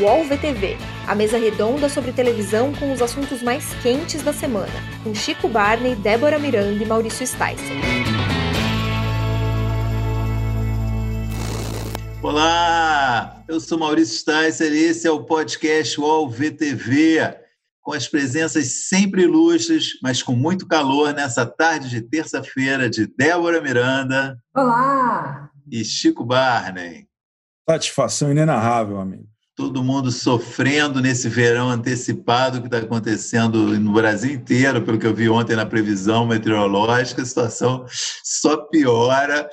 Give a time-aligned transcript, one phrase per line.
[0.00, 4.72] UOL VTV, a mesa redonda sobre televisão com os assuntos mais quentes da semana,
[5.04, 7.54] com Chico Barney, Débora Miranda e Maurício Sticer.
[12.20, 17.36] Olá, eu sou Maurício Sticer e esse é o podcast UOL VTV,
[17.80, 23.60] com as presenças sempre ilustres, mas com muito calor nessa tarde de terça-feira de Débora
[23.60, 24.36] Miranda.
[24.56, 25.50] Olá!
[25.70, 27.06] E Chico Barney.
[27.68, 29.33] Satisfação inenarrável, amigo.
[29.56, 35.14] Todo mundo sofrendo nesse verão antecipado que está acontecendo no Brasil inteiro, pelo que eu
[35.14, 37.86] vi ontem na previsão meteorológica, a situação
[38.24, 39.48] só piora.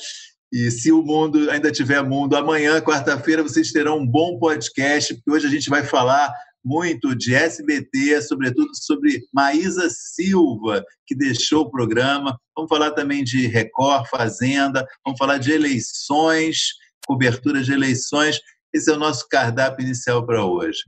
[0.51, 5.31] E se o mundo ainda tiver mundo, amanhã, quarta-feira, vocês terão um bom podcast, porque
[5.31, 6.33] hoje a gente vai falar
[6.63, 12.37] muito de SBT, sobretudo sobre Maísa Silva, que deixou o programa.
[12.55, 16.73] Vamos falar também de Record, Fazenda, vamos falar de eleições,
[17.05, 18.39] cobertura de eleições.
[18.73, 20.84] Esse é o nosso cardápio inicial para hoje.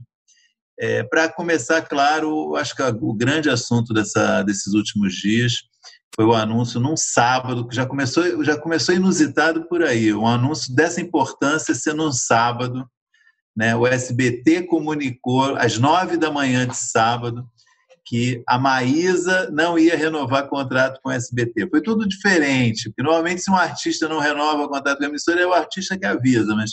[0.78, 5.62] É, para começar, claro, acho que o grande assunto dessa, desses últimos dias
[6.14, 10.74] foi o anúncio num sábado, que já começou, já começou inusitado por aí, um anúncio
[10.74, 12.88] dessa importância ser num sábado,
[13.56, 13.74] né?
[13.76, 17.44] O SBT comunicou às nove da manhã de sábado
[18.06, 21.68] que a Maísa não ia renovar contrato com o SBT.
[21.70, 25.40] Foi tudo diferente, porque normalmente se um artista não renova o contrato com a emissora,
[25.40, 26.72] é o artista que avisa, mas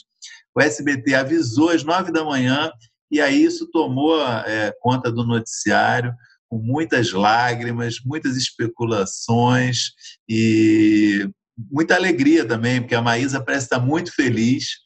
[0.56, 2.72] o SBT avisou às nove da manhã
[3.10, 6.14] e aí isso tomou é, conta do noticiário,
[6.50, 9.92] com muitas lágrimas, muitas especulações
[10.28, 11.30] e
[11.72, 14.78] muita alegria também, porque a Maísa parece estar muito feliz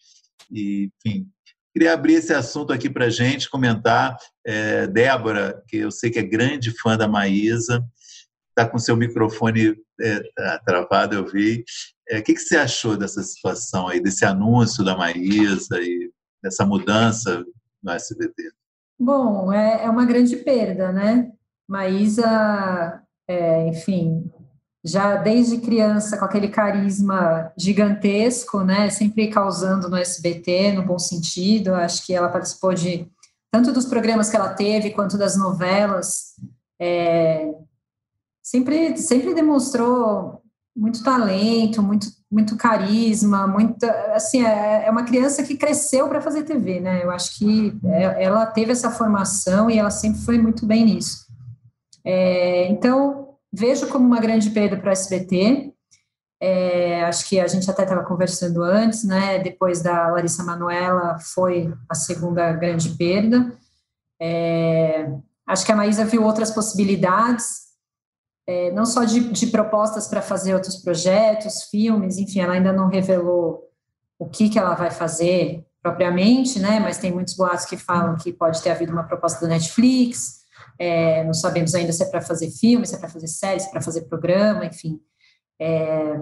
[0.51, 1.27] e, enfim,
[1.75, 4.17] Queria abrir esse assunto aqui para a gente, comentar.
[4.47, 7.85] É, Débora, que eu sei que é grande fã da Maísa,
[8.47, 11.65] está com seu microfone é, tá travado, eu vi.
[12.09, 16.11] É, o que, que você achou dessa situação aí, desse anúncio da Maísa e
[16.41, 17.43] dessa mudança
[17.81, 18.51] no SBT?
[18.99, 21.31] Bom, é, é uma grande perda, né?
[21.67, 24.31] Maísa, é, enfim,
[24.85, 31.73] já desde criança com aquele carisma gigantesco, né, sempre causando no SBT, no bom sentido,
[31.73, 33.11] acho que ela participou de
[33.51, 36.35] tanto dos programas que ela teve, quanto das novelas,
[36.79, 37.51] é,
[38.43, 40.44] sempre, sempre demonstrou
[40.75, 46.43] muito talento, muito, muito carisma, muito, assim, é, é uma criança que cresceu para fazer
[46.43, 50.65] TV, né, eu acho que é, ela teve essa formação e ela sempre foi muito
[50.65, 51.25] bem nisso.
[52.03, 55.73] É, então, vejo como uma grande perda para o SBT.
[56.39, 59.39] É, acho que a gente até estava conversando antes, né?
[59.39, 63.51] Depois da Larissa Manuela, foi a segunda grande perda.
[64.21, 65.09] É,
[65.47, 67.64] acho que a Maísa viu outras possibilidades,
[68.47, 72.87] é, não só de, de propostas para fazer outros projetos, filmes, enfim, ela ainda não
[72.87, 73.69] revelou
[74.19, 76.79] o que, que ela vai fazer propriamente, né?
[76.79, 80.45] Mas tem muitos boatos que falam que pode ter havido uma proposta da Netflix.
[80.79, 83.67] É, não sabemos ainda se é para fazer filme, se é para fazer série, se
[83.67, 84.99] é para fazer programa, enfim.
[85.59, 86.19] É,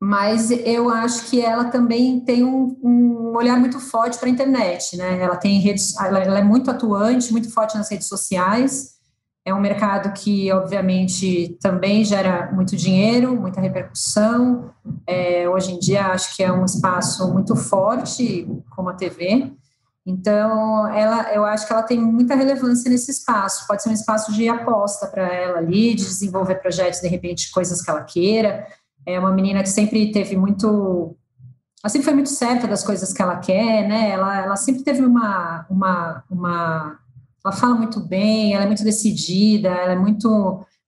[0.00, 4.96] mas eu acho que ela também tem um, um olhar muito forte para a internet,
[4.96, 5.20] né?
[5.20, 8.97] Ela tem redes, ela, ela, é muito atuante, muito forte nas redes sociais.
[9.48, 14.70] É um mercado que, obviamente, também gera muito dinheiro, muita repercussão.
[15.06, 19.50] É, hoje em dia, acho que é um espaço muito forte, como a TV.
[20.04, 23.66] Então, ela, eu acho que ela tem muita relevância nesse espaço.
[23.66, 27.80] Pode ser um espaço de aposta para ela ali, de desenvolver projetos, de repente, coisas
[27.80, 28.66] que ela queira.
[29.06, 31.16] É uma menina que sempre teve muito.
[31.82, 34.10] Ela sempre foi muito certa das coisas que ela quer, né?
[34.10, 36.98] Ela, ela sempre teve uma, uma, uma.
[37.44, 40.28] Ela fala muito bem, ela é muito decidida, ela é muito.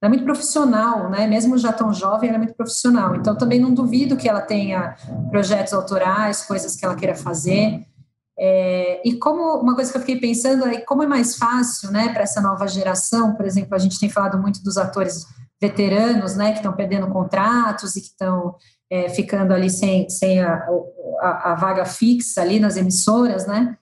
[0.03, 1.27] Ela é muito profissional, né?
[1.27, 3.15] Mesmo já tão jovem, ela é muito profissional.
[3.17, 4.97] Então, também não duvido que ela tenha
[5.31, 7.85] projetos autorais, coisas que ela queira fazer.
[8.43, 12.09] É, e como uma coisa que eu fiquei pensando é como é mais fácil, né,
[12.09, 15.27] para essa nova geração, por exemplo, a gente tem falado muito dos atores
[15.61, 18.55] veteranos, né, que estão perdendo contratos e que estão
[18.91, 20.67] é, ficando ali sem, sem a,
[21.21, 23.77] a, a, vaga fixa ali nas emissoras, né,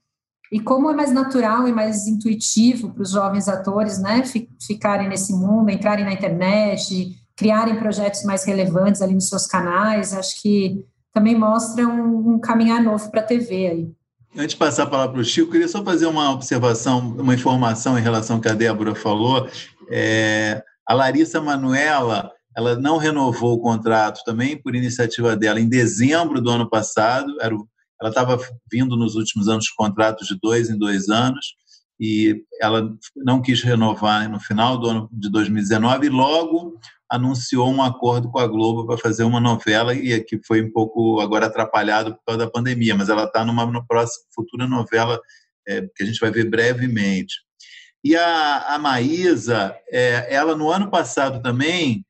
[0.51, 4.23] e como é mais natural e mais intuitivo para os jovens atores, né,
[4.61, 10.41] ficarem nesse mundo, entrarem na internet, criarem projetos mais relevantes ali nos seus canais, acho
[10.41, 13.93] que também mostra um, um caminhar novo para a TV aí.
[14.37, 17.99] Antes de passar a palavra para o Chico, queria só fazer uma observação, uma informação
[17.99, 19.49] em relação ao que a Débora falou.
[19.91, 26.41] É, a Larissa Manuela, ela não renovou o contrato também por iniciativa dela em dezembro
[26.41, 27.37] do ano passado.
[27.41, 27.55] Era,
[28.01, 28.39] ela estava
[28.71, 31.55] vindo nos últimos anos contratos de dois em dois anos
[32.01, 36.79] e ela não quis renovar no final do ano de 2019 e logo
[37.11, 41.21] anunciou um acordo com a Globo para fazer uma novela e que foi um pouco
[41.21, 45.19] agora atrapalhado por causa da pandemia, mas ela está numa, numa próxima futura novela
[45.67, 47.35] é, que a gente vai ver brevemente.
[48.05, 52.05] E a, a Maísa, é, ela no ano passado também,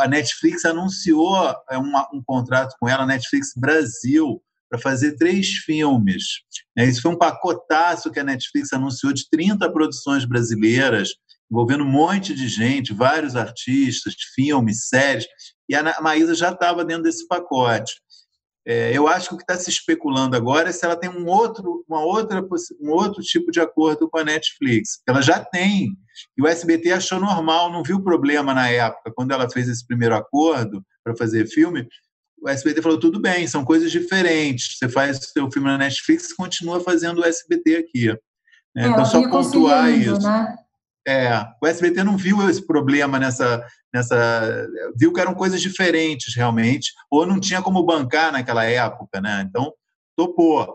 [0.00, 1.36] a Netflix anunciou
[1.70, 4.42] é, uma, um contrato com ela, Netflix Brasil,
[4.72, 6.24] para fazer três filmes.
[6.78, 11.10] É, isso foi um pacotaço que a Netflix anunciou de 30 produções brasileiras,
[11.50, 15.26] envolvendo um monte de gente, vários artistas, filmes, séries,
[15.68, 17.92] e a Maísa já estava dentro desse pacote.
[18.64, 21.26] É, eu acho que o que está se especulando agora é se ela tem um
[21.26, 22.40] outro, uma outra,
[22.80, 25.02] um outro tipo de acordo com a Netflix.
[25.06, 25.90] Ela já tem.
[26.38, 30.14] E o SBT achou normal, não viu problema na época, quando ela fez esse primeiro
[30.14, 31.86] acordo para fazer filme.
[32.42, 34.76] O SBT falou: tudo bem, são coisas diferentes.
[34.76, 38.10] Você faz o seu filme na Netflix e continua fazendo o SBT aqui.
[38.76, 40.20] É, então, só pontuar isso.
[40.20, 40.56] Né?
[41.06, 44.66] É, o SBT não viu esse problema nessa, nessa.
[44.96, 49.46] Viu que eram coisas diferentes, realmente, ou não tinha como bancar naquela época, né?
[49.48, 49.72] Então,
[50.16, 50.74] topou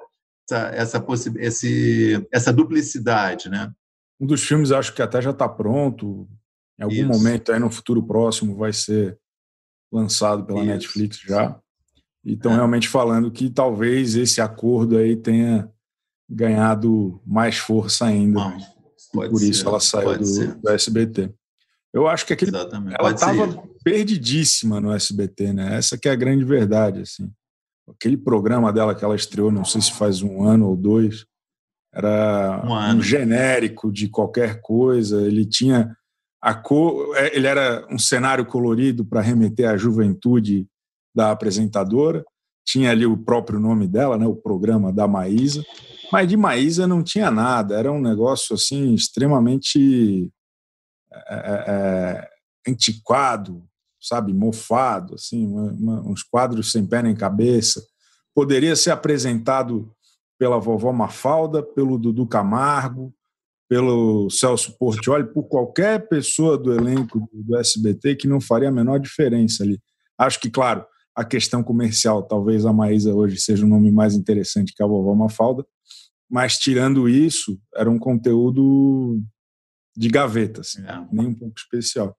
[0.49, 1.05] essa, essa,
[1.37, 3.71] esse, essa duplicidade, né?
[4.19, 6.27] Um dos filmes acho que até já está pronto.
[6.79, 7.07] Em algum Isso.
[7.07, 9.17] momento, aí no futuro próximo, vai ser
[9.91, 10.67] lançado pela Isso.
[10.67, 11.59] Netflix já.
[12.23, 12.55] E estão é.
[12.55, 15.69] realmente falando que talvez esse acordo aí tenha
[16.29, 18.39] ganhado mais força ainda.
[18.39, 18.77] Bom
[19.13, 21.33] Pode por ser, isso ela saiu do, do, SBT.
[21.93, 25.75] Eu acho que aquele, ela estava perdidíssima no SBT, né?
[25.75, 27.31] Essa que é a grande verdade, assim.
[27.89, 31.25] Aquele programa dela que ela estreou, não sei se faz um ano ou dois,
[31.93, 35.25] era um, um genérico de qualquer coisa.
[35.25, 35.96] Ele tinha
[36.41, 40.67] a cor, é, ele era um cenário colorido para remeter à juventude
[41.15, 42.23] da apresentadora.
[42.65, 44.27] Tinha ali o próprio nome dela, né?
[44.27, 45.63] O programa da Maísa.
[46.11, 50.31] Mas de Maísa não tinha nada, era um negócio assim extremamente
[51.11, 52.29] é, é, é,
[52.71, 53.63] antiquado,
[53.99, 57.83] sabe, mofado, assim, uma, uma, uns quadros sem pé nem cabeça.
[58.33, 59.91] Poderia ser apresentado
[60.37, 63.13] pela vovó Mafalda, pelo Dudu Camargo,
[63.67, 68.99] pelo Celso Portioli, por qualquer pessoa do elenco do SBT que não faria a menor
[68.99, 69.79] diferença ali.
[70.17, 70.85] Acho que, claro,
[71.15, 75.13] a questão comercial, talvez a Maísa hoje seja um nome mais interessante que a vovó
[75.13, 75.65] Mafalda,
[76.29, 79.21] mas tirando isso, era um conteúdo
[79.95, 81.05] de gaveta, assim, é.
[81.11, 82.15] nem um pouco especial.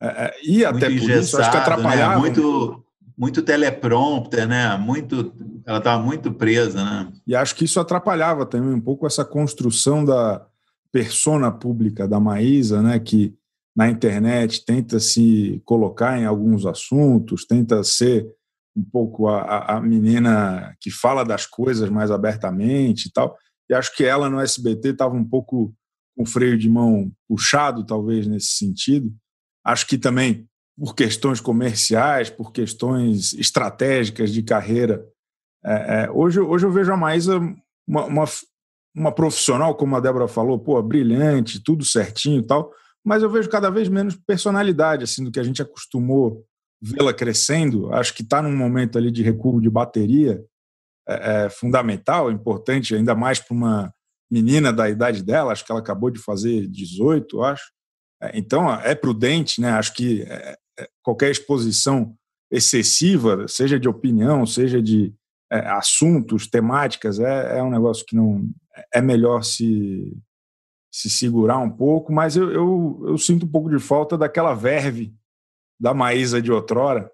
[0.00, 1.62] É, é e até por isso, acho que né?
[1.62, 2.14] atrapalhava.
[2.14, 2.20] Né?
[2.20, 2.84] Muito,
[3.16, 4.76] muito teleprompter, né?
[4.76, 5.32] Muito,
[5.66, 7.12] ela estava muito presa, né?
[7.26, 10.46] E acho que isso atrapalhava também um pouco essa construção da
[10.92, 12.98] persona pública da Maísa, né?
[12.98, 13.34] Que
[13.74, 18.26] na internet tenta se colocar em alguns assuntos, tenta ser
[18.76, 23.36] um pouco a, a menina que fala das coisas mais abertamente e tal.
[23.68, 25.74] E acho que ela no SBT estava um pouco
[26.14, 29.10] com o freio de mão puxado, talvez, nesse sentido.
[29.64, 30.46] Acho que também
[30.76, 35.06] por questões comerciais, por questões estratégicas de carreira.
[35.64, 37.38] É, é, hoje, hoje eu vejo a Maísa
[37.86, 38.24] uma, uma,
[38.94, 42.70] uma, profissional, como a Débora falou, pô, brilhante, tudo certinho e tal,
[43.04, 46.44] mas eu vejo cada vez menos personalidade, assim, do que a gente acostumou
[46.80, 50.44] vê-la crescendo, acho que está num momento ali de recuo de bateria
[51.08, 53.94] é, é fundamental, importante, ainda mais para uma
[54.30, 57.70] menina da idade dela, acho que ela acabou de fazer 18, acho.
[58.20, 59.70] É, então, é prudente, né?
[59.72, 62.14] Acho que é, é, qualquer exposição
[62.50, 65.14] excessiva, seja de opinião, seja de
[65.50, 68.48] é, assuntos, temáticas, é, é um negócio que não
[68.92, 70.16] é melhor se,
[70.92, 75.14] se segurar um pouco, mas eu, eu, eu sinto um pouco de falta daquela verve
[75.80, 77.10] da Maísa de outrora,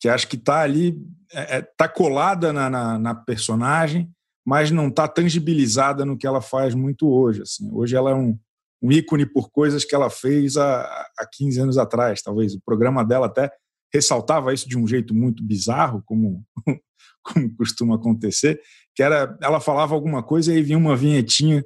[0.00, 4.10] que acho que está ali, está é, é tá colada na, na, na, personagem,
[4.44, 7.42] mas não está tangibilizada no que ela faz muito hoje.
[7.42, 7.70] Assim.
[7.72, 8.38] Hoje ela é um,
[8.82, 10.82] um ícone por coisas que ela fez há,
[11.18, 12.54] há 15 anos atrás, talvez.
[12.54, 13.50] O programa dela até
[13.92, 16.44] ressaltava isso de um jeito muito bizarro, como,
[17.22, 18.60] como costuma acontecer,
[18.94, 21.64] que era ela falava alguma coisa e aí vinha uma vinhetinha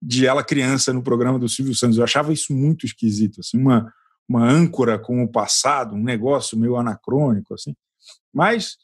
[0.00, 1.98] de ela criança no programa do Silvio Santos.
[1.98, 3.92] Eu achava isso muito esquisito, assim, uma
[4.28, 7.74] uma âncora com o passado, um negócio meio anacrônico assim.
[8.32, 8.76] Mas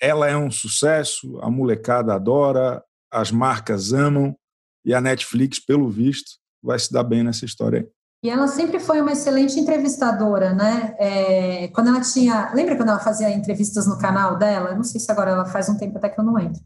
[0.00, 4.36] ela é um sucesso, a molecada adora, as marcas amam
[4.84, 6.32] e a Netflix, pelo visto,
[6.62, 7.88] vai se dar bem nessa história aí.
[8.24, 10.94] E ela sempre foi uma excelente entrevistadora, né?
[10.98, 12.52] É, quando ela tinha.
[12.54, 14.76] Lembra quando ela fazia entrevistas no canal dela?
[14.76, 16.62] Não sei se agora ela faz um tempo até que eu não entro.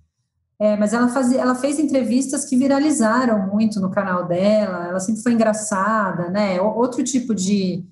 [0.59, 5.23] É, mas ela, fazia, ela fez entrevistas que viralizaram muito no canal dela, ela sempre
[5.23, 6.59] foi engraçada, né?
[6.61, 7.85] Outro tipo de,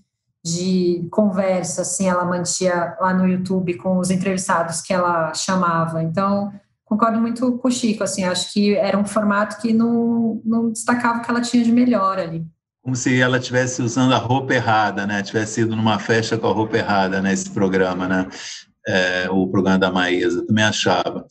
[0.42, 6.02] de conversa, assim, ela mantinha lá no YouTube com os entrevistados que ela chamava.
[6.02, 6.52] Então,
[6.86, 11.18] concordo muito com o Chico, assim, acho que era um formato que não, não destacava
[11.18, 12.46] o que ela tinha de melhor ali.
[12.82, 15.22] Como se ela estivesse usando a roupa errada, né?
[15.22, 18.28] Tivesse ido numa festa com a roupa errada nesse programa, né?
[18.86, 21.26] É, o programa da Maísa, também achava.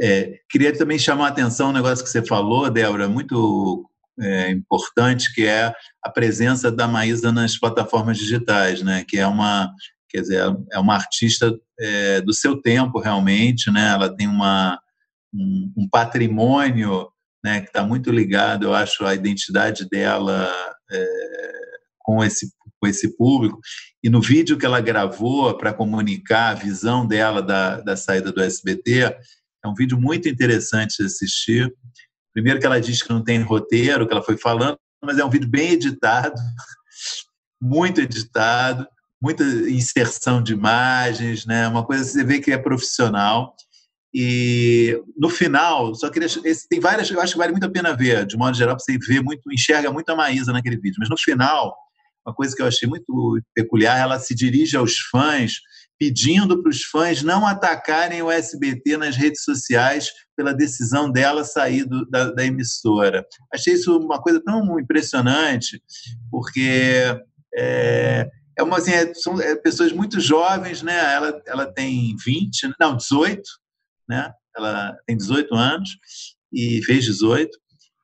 [0.00, 3.88] É, queria também chamar a atenção um negócio que você falou, Débora, muito
[4.20, 9.04] é, importante, que é a presença da Maísa nas plataformas digitais, né?
[9.06, 9.72] que é uma,
[10.08, 13.92] quer dizer, é uma artista é, do seu tempo, realmente, né?
[13.92, 14.78] ela tem uma,
[15.32, 17.08] um, um patrimônio
[17.44, 20.52] né, que está muito ligado, eu acho, à identidade dela
[20.90, 21.06] é,
[22.00, 23.58] com esse com esse público.
[24.02, 28.42] E no vídeo que ela gravou para comunicar a visão dela da, da saída do
[28.42, 29.16] SBT,
[29.64, 31.72] é um vídeo muito interessante de assistir.
[32.32, 35.30] Primeiro que ela diz que não tem roteiro, que ela foi falando, mas é um
[35.30, 36.34] vídeo bem editado,
[37.60, 38.86] muito editado,
[39.20, 41.66] muita inserção de imagens, né?
[41.66, 43.54] Uma coisa que você vê que é profissional.
[44.14, 46.26] E no final, só queria.
[46.26, 48.96] Esse, tem várias, eu acho que vale muito a pena ver, de modo geral, você
[48.98, 50.96] vê muito, enxerga muito a Maísa naquele vídeo.
[50.98, 51.76] Mas no final,
[52.28, 55.54] uma coisa que eu achei muito peculiar, ela se dirige aos fãs
[55.98, 61.84] pedindo para os fãs não atacarem o SBT nas redes sociais pela decisão dela sair
[61.84, 63.26] do, da, da, emissora.
[63.52, 65.82] Achei isso uma coisa tão impressionante,
[66.30, 67.02] porque
[67.56, 70.96] é, é uma, assim, é, são é, pessoas muito jovens, né?
[71.14, 73.42] Ela, ela tem 20, não, 18,
[74.08, 74.32] né?
[74.56, 75.90] Ela tem 18 anos
[76.52, 77.50] e fez 18.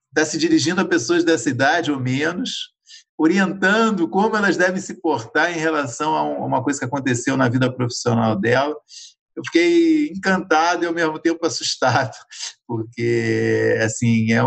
[0.09, 2.74] Está se dirigindo a pessoas dessa idade ou menos,
[3.17, 7.73] orientando como elas devem se portar em relação a uma coisa que aconteceu na vida
[7.73, 8.75] profissional dela.
[9.37, 12.15] Eu fiquei encantado e ao mesmo tempo assustado,
[12.67, 14.41] porque assim é, é,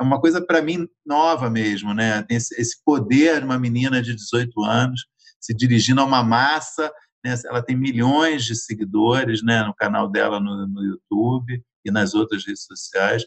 [0.00, 2.22] é uma coisa para mim nova mesmo, né?
[2.22, 5.06] Tem esse poder de uma menina de 18 anos
[5.40, 6.92] se dirigindo a uma massa,
[7.24, 7.34] né?
[7.46, 9.62] ela tem milhões de seguidores, né?
[9.62, 13.22] No canal dela no, no YouTube e nas outras redes sociais.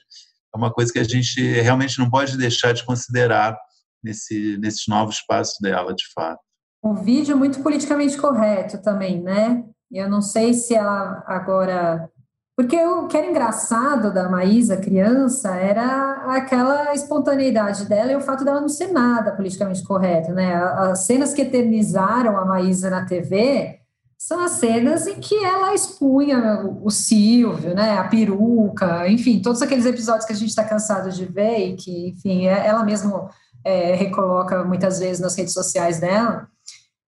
[0.54, 3.58] É uma coisa que a gente realmente não pode deixar de considerar
[4.04, 6.40] nesse, nesses novos passos dela, de fato.
[6.84, 9.64] Um vídeo muito politicamente correto também, né?
[9.92, 12.10] Eu não sei se ela agora.
[12.56, 18.44] Porque o que era engraçado da Maísa, criança, era aquela espontaneidade dela e o fato
[18.44, 20.56] dela não ser nada politicamente correto, né?
[20.56, 23.80] As cenas que eternizaram a Maísa na TV
[24.20, 29.86] são as cenas em que ela expunha o Silvio, né, a peruca, enfim, todos aqueles
[29.86, 33.30] episódios que a gente está cansado de ver e que, enfim, é, ela mesma
[33.64, 36.48] é, recoloca muitas vezes nas redes sociais dela.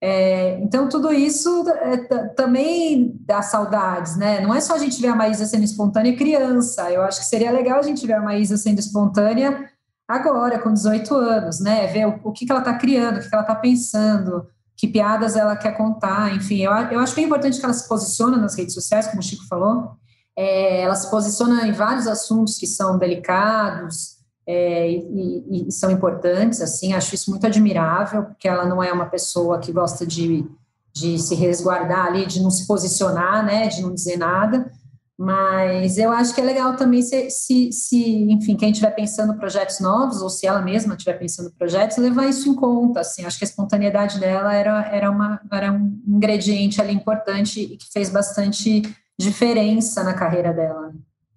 [0.03, 1.98] É, então, tudo isso é,
[2.29, 4.41] também dá saudades, né?
[4.41, 7.51] Não é só a gente ver a Maísa sendo espontânea criança, eu acho que seria
[7.51, 9.70] legal a gente ver a Maísa sendo espontânea
[10.08, 11.86] agora, com 18 anos, né?
[11.88, 14.88] Ver o, o que, que ela está criando, o que, que ela está pensando, que
[14.88, 16.62] piadas ela quer contar, enfim.
[16.62, 19.24] Eu, eu acho que é importante que ela se posicione nas redes sociais, como o
[19.24, 19.91] Chico falou,
[20.36, 24.17] é, ela se posiciona em vários assuntos que são delicados,
[24.48, 29.05] é, e, e, são importantes, assim, acho isso muito admirável, porque ela não é uma
[29.05, 30.45] pessoa que gosta de,
[30.93, 34.71] de se resguardar ali, de não se posicionar, né, de não dizer nada,
[35.17, 39.79] mas eu acho que é legal também se, se, se enfim, quem estiver pensando projetos
[39.79, 43.45] novos, ou se ela mesma estiver pensando projetos, levar isso em conta, assim, acho que
[43.45, 48.81] a espontaneidade dela era, era, uma, era um ingrediente ali importante e que fez bastante
[49.19, 50.91] diferença na carreira dela.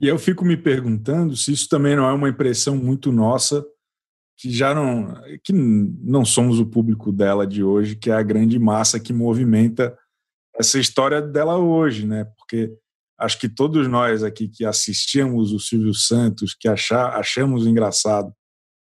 [0.04, 3.64] E eu fico me perguntando se isso também não é uma impressão muito nossa,
[4.36, 8.58] que já não que não somos o público dela de hoje, que é a grande
[8.58, 9.96] massa que movimenta
[10.58, 12.26] essa história dela hoje, né?
[12.36, 12.70] Porque
[13.18, 18.30] acho que todos nós aqui que assistíamos o Silvio Santos, que achar, achamos engraçado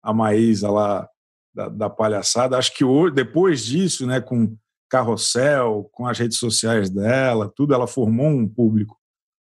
[0.02, 1.08] a Maísa lá
[1.54, 4.58] da, da palhaçada, acho que hoje, depois disso, né, com
[4.90, 9.00] Carrossel, com as redes sociais dela, tudo, ela formou um público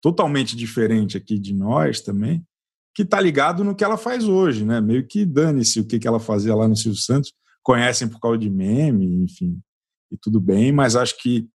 [0.01, 2.43] totalmente diferente aqui de nós também,
[2.95, 4.81] que está ligado no que ela faz hoje, né?
[4.81, 8.37] Meio que dane-se o que, que ela fazia lá no Silvio Santos, conhecem por causa
[8.37, 9.59] de meme, enfim,
[10.11, 11.47] e tudo bem, mas acho que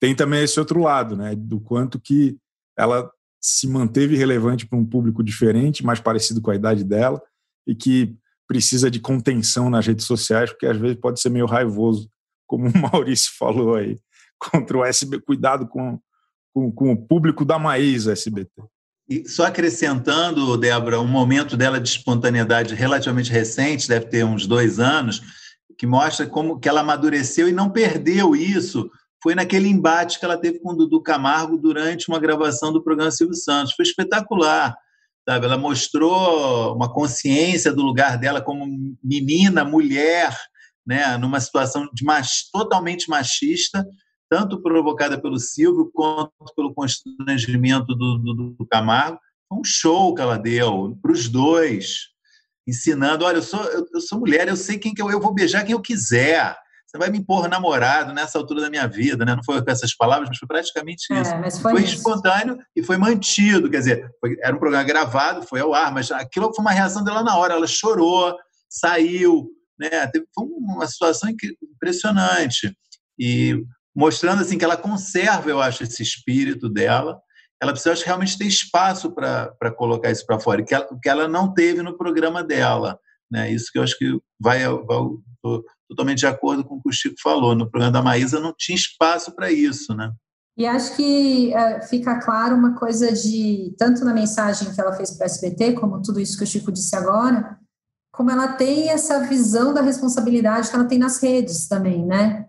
[0.00, 1.34] tem também esse outro lado, né?
[1.36, 2.36] Do quanto que
[2.76, 7.22] ela se manteve relevante para um público diferente, mais parecido com a idade dela,
[7.66, 8.16] e que
[8.46, 12.10] precisa de contenção nas redes sociais, porque às vezes pode ser meio raivoso,
[12.46, 13.98] como o Maurício falou aí,
[14.38, 15.20] contra o SB.
[15.20, 16.00] Cuidado com,
[16.52, 18.50] com, com o público da Maísa SBT.
[19.08, 24.78] E só acrescentando, Débora, um momento dela de espontaneidade relativamente recente, deve ter uns dois
[24.78, 25.20] anos,
[25.76, 28.88] que mostra como que ela amadureceu e não perdeu isso.
[29.22, 33.10] Foi naquele embate que ela teve com o Dudu Camargo durante uma gravação do programa
[33.10, 33.74] Silvio Santos.
[33.74, 34.76] Foi espetacular.
[35.28, 35.46] Sabe?
[35.46, 38.66] Ela mostrou uma consciência do lugar dela como
[39.02, 40.36] menina, mulher,
[40.86, 41.16] né?
[41.18, 42.50] numa situação de mach...
[42.52, 43.86] totalmente machista,
[44.30, 49.18] tanto provocada pelo Silvio quanto pelo constrangimento do, do, do Camargo.
[49.48, 52.10] Foi um show que ela deu para os dois,
[52.66, 55.34] ensinando: olha, eu sou, eu, eu, sou mulher, eu sei quem que eu, eu vou
[55.34, 56.56] beijar quem eu quiser.
[56.86, 59.34] você vai me impor namorado nessa altura da minha vida, né?
[59.34, 61.34] Não foi com essas palavras, mas foi praticamente é, isso.
[61.34, 61.96] É, foi, foi isso.
[61.96, 66.12] espontâneo e foi mantido, quer dizer, foi, era um programa gravado, foi ao ar, mas
[66.12, 68.36] aquilo foi uma reação dela na hora, ela chorou,
[68.68, 70.06] saiu, né?
[70.06, 71.28] Teve, foi uma situação
[71.74, 72.72] impressionante
[73.18, 73.60] e
[74.00, 77.20] mostrando assim que ela conserva, eu acho, esse espírito dela.
[77.62, 81.28] Ela precisa acho, realmente ter espaço para colocar isso para fora, que ela, que ela
[81.28, 82.98] não teve no programa dela.
[83.30, 83.52] Né?
[83.52, 84.98] Isso que eu acho que vai, vai
[85.86, 87.54] totalmente de acordo com o que o Chico falou.
[87.54, 90.10] No programa da Maísa não tinha espaço para isso, né?
[90.56, 95.10] E acho que uh, fica claro uma coisa de, tanto na mensagem que ela fez
[95.10, 97.58] para o SBT, como tudo isso que o Chico disse agora,
[98.12, 102.46] como ela tem essa visão da responsabilidade que ela tem nas redes também, né?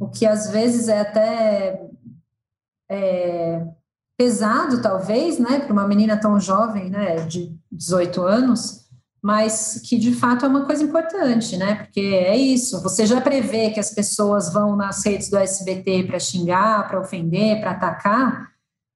[0.00, 1.80] O que às vezes é até
[2.90, 3.66] é,
[4.16, 8.84] pesado, talvez, né, para uma menina tão jovem, né, de 18 anos,
[9.22, 11.76] mas que de fato é uma coisa importante, né?
[11.76, 16.20] Porque é isso, você já prevê que as pessoas vão nas redes do SBT para
[16.20, 18.50] xingar, para ofender, para atacar,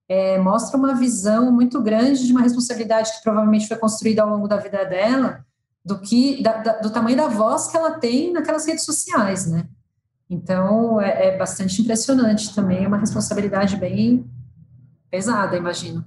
[0.06, 4.46] é, mostra uma visão muito grande de uma responsabilidade que provavelmente foi construída ao longo
[4.46, 5.44] da vida dela,
[5.84, 9.66] do que da, da, do tamanho da voz que ela tem naquelas redes sociais, né?
[10.28, 14.24] Então é, é bastante impressionante também, é uma responsabilidade bem
[15.10, 16.04] pesada, imagino.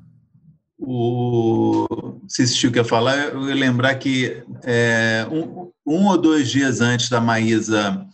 [0.77, 1.87] O
[2.27, 7.09] se Chico quer falar, eu ia lembrar que é, um, um, ou dois dias antes
[7.09, 8.05] da Maísa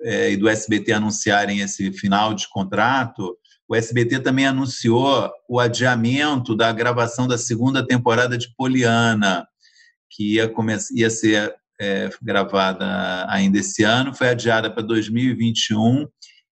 [0.00, 3.36] é, e do SBT anunciarem esse final de contrato,
[3.68, 9.46] o SBT também anunciou o adiamento da gravação da segunda temporada de Poliana,
[10.10, 16.06] que ia, começar, ia ser é, gravada ainda esse ano, foi adiada para 2021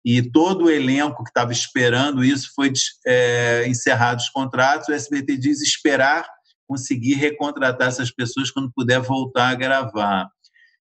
[0.05, 2.73] e todo o elenco que estava esperando isso foi
[3.07, 4.89] é, encerrado os contratos.
[4.89, 6.25] O SBT diz esperar
[6.67, 10.29] conseguir recontratar essas pessoas quando puder voltar a gravar.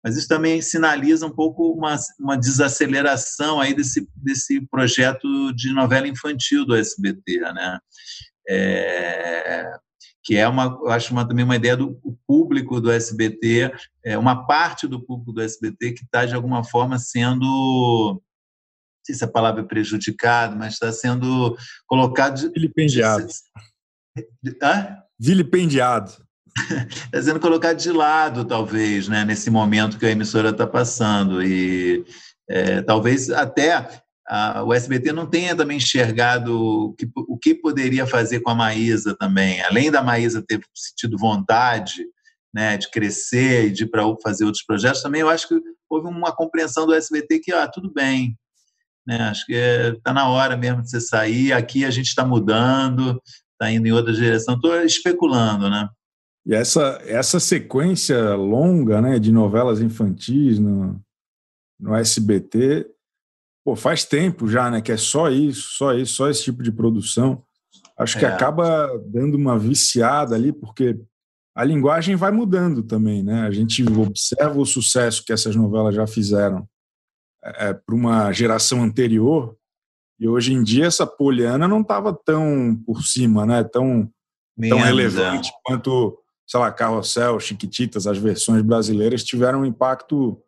[0.03, 6.07] Mas isso também sinaliza um pouco uma, uma desaceleração aí desse, desse projeto de novela
[6.07, 7.79] infantil do SBT, né?
[8.49, 9.71] É,
[10.27, 13.71] que é uma, eu acho uma, também uma ideia do público do SBT,
[14.03, 18.21] é uma parte do público do SBT que está de alguma forma sendo
[19.05, 22.51] sei se a palavra é prejudicado, mas está sendo colocado.
[22.51, 23.25] Vilipendiado.
[24.61, 24.97] Hã?
[25.17, 26.11] Vilipendiado.
[27.05, 31.41] Está sendo colocado de lado, talvez, né, nesse momento que a emissora está passando.
[31.41, 32.03] E
[32.49, 34.03] é, talvez até
[34.65, 39.15] o SBT não tenha também enxergado o que, o que poderia fazer com a Maísa
[39.17, 39.61] também.
[39.61, 42.05] Além da Maísa ter sentido vontade
[42.53, 45.55] né, de crescer e de para fazer outros projetos, também eu acho que
[45.89, 48.37] houve uma compreensão do SBT que, ah, tudo bem,
[49.07, 49.21] né?
[49.21, 51.53] Acho que está é, na hora mesmo de você sair.
[51.53, 53.21] Aqui a gente está mudando,
[53.53, 54.55] está indo em outra direção.
[54.55, 55.87] Estou especulando, né?
[56.45, 60.99] E essa, essa sequência longa né, de novelas infantis no,
[61.79, 62.85] no SBT,
[63.67, 64.79] pô, faz tempo já, né?
[64.79, 67.43] Que é só isso, só isso, só esse tipo de produção.
[67.99, 68.29] Acho que é.
[68.29, 70.97] acaba dando uma viciada ali, porque
[71.53, 73.41] a linguagem vai mudando também, né?
[73.41, 76.65] A gente observa o sucesso que essas novelas já fizeram
[77.43, 79.57] é, para uma geração anterior.
[80.17, 83.65] E hoje em dia essa Poliana não estava tão por cima, né?
[83.65, 84.09] Tão,
[84.69, 85.53] tão relevante é.
[85.65, 90.41] quanto, sei lá, Carrossel, Chiquititas, as versões brasileiras tiveram um impacto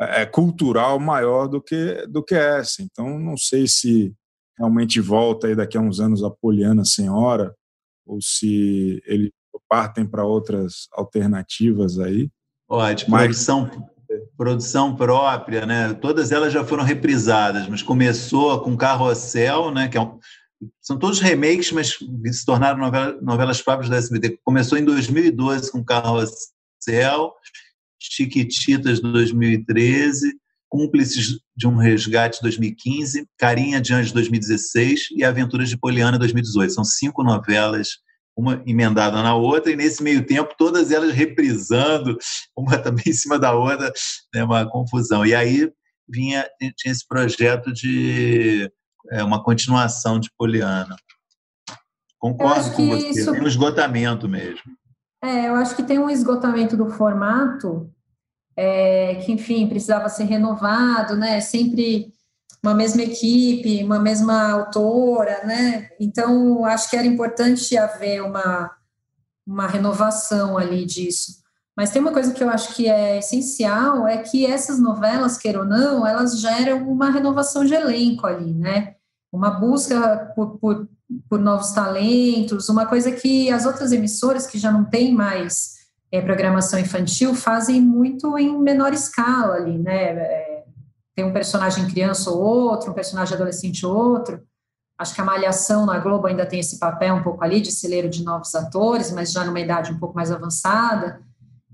[0.00, 2.82] é, é, cultural maior do que do que essa.
[2.82, 4.14] Então não sei se
[4.58, 7.54] realmente volta aí daqui a uns anos a Poliana Senhora
[8.06, 9.30] ou se eles
[9.68, 12.30] partem para outras alternativas aí.
[12.68, 13.70] Ó, de Mas, produção
[14.36, 15.94] produção própria, né?
[15.94, 19.88] Todas elas já foram reprisadas, mas começou com Carrossel, né?
[19.88, 20.18] Que é um,
[20.80, 21.98] são todos remakes, mas
[22.32, 24.38] se tornaram novelas, novelas próprias da SBT.
[24.44, 27.34] Começou em 2012 com Carrossel,
[28.10, 30.34] Chiquititas de 2013,
[30.68, 36.72] Cúmplices de um Resgate 2015, Carinha de Anjos 2016 e Aventuras de Poliana 2018.
[36.72, 37.88] São cinco novelas
[38.36, 42.18] uma emendada na outra, e nesse meio tempo, todas elas reprisando,
[42.54, 43.90] uma também em cima da outra,
[44.34, 45.24] né, uma confusão.
[45.24, 45.72] E aí
[46.06, 48.70] vinha, tinha esse projeto de
[49.10, 50.96] é, uma continuação de Poliana.
[52.18, 53.32] Concordo com você, isso...
[53.32, 54.62] tem um esgotamento mesmo.
[55.22, 57.90] É, eu acho que tem um esgotamento do formato
[58.56, 61.40] é, que, enfim, precisava ser renovado, né?
[61.40, 62.12] Sempre
[62.62, 65.90] uma mesma equipe, uma mesma autora, né?
[66.00, 68.70] Então, acho que era importante haver uma,
[69.46, 71.44] uma renovação ali disso.
[71.76, 75.60] Mas tem uma coisa que eu acho que é essencial, é que essas novelas, queira
[75.60, 78.94] ou não, elas geram uma renovação de elenco ali, né?
[79.30, 80.88] Uma busca por, por,
[81.28, 85.75] por novos talentos, uma coisa que as outras emissoras que já não têm mais
[86.10, 90.04] é, programação infantil fazem muito em menor escala ali, né?
[90.04, 90.64] É,
[91.14, 94.42] tem um personagem criança ou outro, um personagem adolescente ou outro.
[94.98, 98.08] Acho que a Malhação na Globo ainda tem esse papel um pouco ali de celeiro
[98.08, 101.20] de novos atores, mas já numa idade um pouco mais avançada.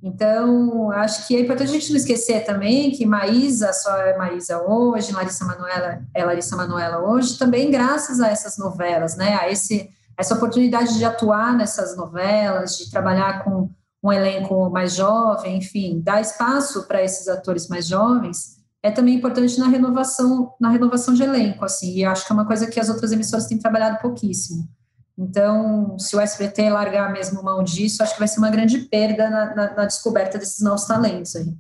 [0.03, 4.61] Então, acho que é importante a gente não esquecer também que Maísa só é Maísa
[4.61, 9.39] hoje, Larissa Manoela é Larissa Manoela hoje, também graças a essas novelas, né?
[9.41, 13.71] A esse, essa oportunidade de atuar nessas novelas, de trabalhar com
[14.03, 19.59] um elenco mais jovem, enfim, dar espaço para esses atores mais jovens é também importante
[19.61, 22.89] na renovação, na renovação de elenco, assim, e acho que é uma coisa que as
[22.89, 24.69] outras emissoras têm trabalhado pouquíssimo.
[25.17, 29.31] Então, se o SBT largar mesmo mão disso, acho que vai ser uma grande perda
[29.31, 31.55] na, na, na descoberta desses novos talentos aí.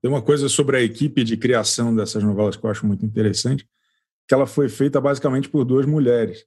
[0.00, 3.68] Tem uma coisa sobre a equipe de criação dessas novelas que eu acho muito interessante,
[4.28, 6.44] que ela foi feita basicamente por duas mulheres.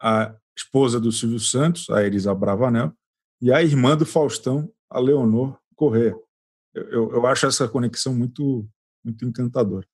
[0.00, 2.92] A esposa do Silvio Santos, a Elisa Bravanel,
[3.40, 6.14] e a irmã do Faustão, a Leonor Corrêa.
[6.74, 8.68] Eu, eu, eu acho essa conexão muito,
[9.04, 9.86] muito encantadora.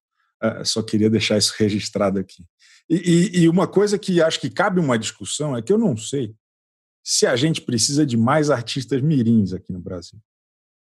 [0.42, 2.44] É, só queria deixar isso registrado aqui.
[2.88, 5.96] E, e, e, uma coisa que acho que cabe uma discussão é que eu não
[5.96, 6.34] sei
[7.02, 10.18] se a gente precisa de mais artistas mirins aqui no Brasil.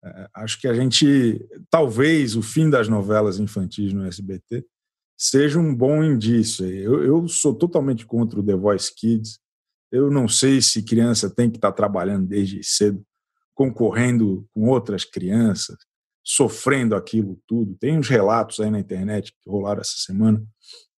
[0.04, 4.64] É, acho que a gente, talvez o fim das novelas infantis no SBT
[5.16, 6.66] seja um bom indício.
[6.66, 9.38] Eu, eu sou totalmente contra o The Voice Kids.
[9.94, 13.04] Eu não sei se criança tem que estar trabalhando desde cedo,
[13.54, 15.76] concorrendo com outras crianças
[16.24, 17.76] sofrendo aquilo tudo.
[17.78, 20.42] Tem uns relatos aí na internet que rolaram essa semana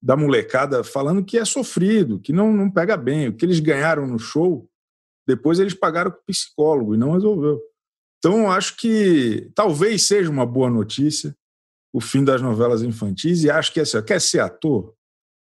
[0.01, 3.29] da molecada falando que é sofrido, que não, não pega bem.
[3.29, 4.71] O que eles ganharam no show,
[5.27, 7.61] depois eles pagaram com o psicólogo e não resolveu.
[8.19, 11.37] Então, acho que talvez seja uma boa notícia
[11.93, 14.95] o fim das novelas infantis e acho que assim, quer ser ator?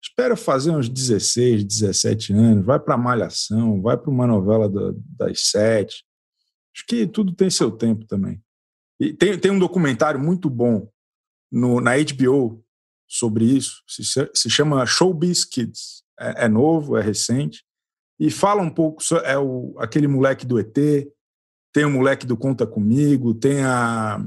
[0.02, 4.70] Espera fazer uns 16, 17 anos, vai para Malhação, vai para uma novela
[5.16, 6.04] das sete.
[6.74, 8.40] Acho que tudo tem seu tempo também.
[9.00, 10.88] E tem, tem um documentário muito bom
[11.50, 12.64] no, na HBO
[13.08, 14.02] sobre isso, se,
[14.34, 16.04] se chama Showbiz Kids.
[16.20, 17.64] É, é, novo, é recente,
[18.18, 20.74] e fala um pouco, é o, aquele moleque do ET,
[21.72, 24.18] tem o moleque do Conta Comigo, tem a...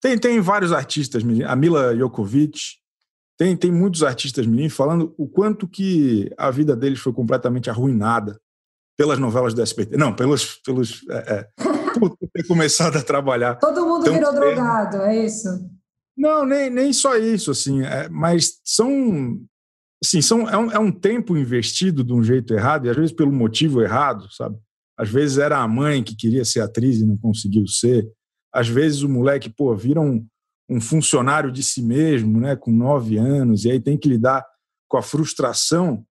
[0.00, 2.58] Tem, tem vários artistas, a Mila Jokovic,
[3.38, 8.40] tem, tem muitos artistas meninos falando o quanto que a vida deles foi completamente arruinada
[8.96, 9.96] pelas novelas do SBT.
[9.96, 11.48] Não, pelos, pelos é, é,
[11.98, 13.56] por ter começado a trabalhar.
[13.56, 14.40] Todo mundo virou tempo.
[14.40, 15.48] drogado, é isso?
[16.16, 19.38] Não, nem, nem só isso, assim, é, mas são,
[20.02, 23.12] assim, são é um, é um tempo investido de um jeito errado, e às vezes
[23.12, 24.56] pelo motivo errado, sabe?
[24.98, 28.10] Às vezes era a mãe que queria ser atriz e não conseguiu ser.
[28.50, 30.26] Às vezes o moleque, pô, vira um,
[30.68, 34.44] um funcionário de si mesmo, né, com nove anos, e aí tem que lidar
[34.88, 36.04] com a frustração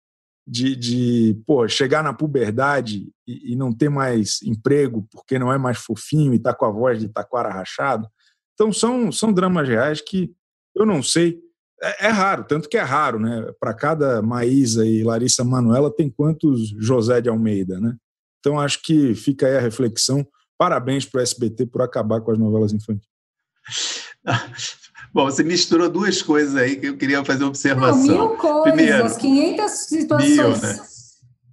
[0.47, 5.59] de, de pô, chegar na puberdade e, e, não ter mais emprego porque não é
[5.59, 8.09] mais fofinho e está com a voz de taquara rachado.
[8.55, 10.33] Então, são, são dramas reais que
[10.75, 11.41] eu não sei.
[11.81, 13.53] É, é raro, tanto que é raro, né?
[13.61, 17.97] Para cada Maísa e Larissa Manuela, tem quantos José de Almeida, né?
[18.41, 20.27] Então, acho que fica aí a reflexão.
[20.59, 23.09] Parabéns para o SBT por acabar com as novelas infantis.
[25.13, 28.07] Bom, você misturou duas coisas aí que eu queria fazer uma observação.
[28.07, 30.37] Não, mil coisas, Primeiro, 500 situações.
[30.37, 30.81] Mil, né?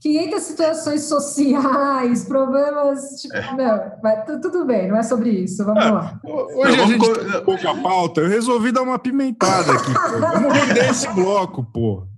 [0.01, 3.21] 500 situações sociais, problemas.
[3.21, 3.55] Tipo, é.
[3.55, 5.65] Não, mas tudo bem, não é sobre isso.
[5.65, 5.91] Vamos é.
[5.91, 6.19] lá.
[6.23, 7.41] Hoje não, a gente com...
[7.43, 8.21] pouca pauta.
[8.21, 9.91] Eu resolvi dar uma pimentada aqui.
[9.91, 12.08] vamos render esse bloco, pô.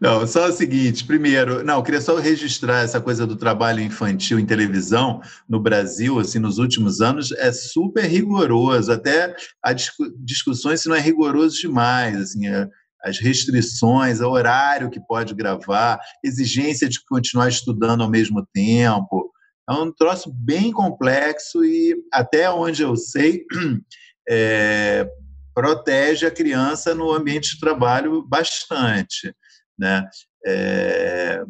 [0.00, 4.46] Não, só o seguinte: primeiro, não, queria só registrar essa coisa do trabalho infantil em
[4.46, 8.92] televisão no Brasil, assim, nos últimos anos, é super rigoroso.
[8.92, 9.72] Até há
[10.18, 12.68] discussões se não é rigoroso demais, assim, é,
[13.02, 19.32] as restrições, o horário que pode gravar, exigência de continuar estudando ao mesmo tempo.
[19.68, 23.44] É um troço bem complexo e, até onde eu sei,
[24.28, 25.08] é,
[25.54, 29.34] protege a criança no ambiente de trabalho bastante.
[29.78, 30.06] Né?
[30.46, 31.42] É,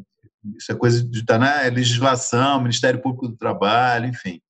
[0.56, 4.40] isso é coisa de estar tá na legislação, Ministério Público do Trabalho, enfim.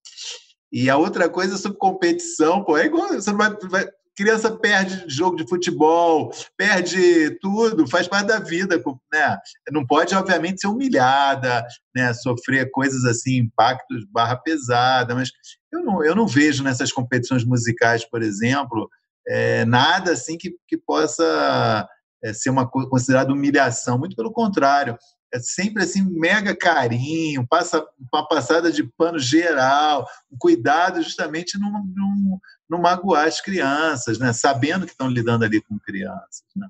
[0.71, 3.85] E a outra coisa sobre competição, pô, é igual, você vai, vai,
[4.15, 9.37] criança perde jogo de futebol, perde tudo, faz parte da vida, né?
[9.71, 12.13] Não pode, obviamente, ser humilhada, né?
[12.13, 15.29] Sofrer coisas assim, impactos barra pesada, mas
[15.73, 18.89] eu não, eu não vejo nessas competições musicais, por exemplo,
[19.27, 21.87] é, nada assim que, que possa
[22.23, 24.97] é, ser uma considerada humilhação, muito pelo contrário,
[25.33, 32.39] é sempre assim mega carinho, passa uma passada de pano geral, um cuidado justamente não,
[32.69, 34.33] não magoar as crianças, né?
[34.33, 36.43] sabendo que estão lidando ali com crianças.
[36.55, 36.67] Né?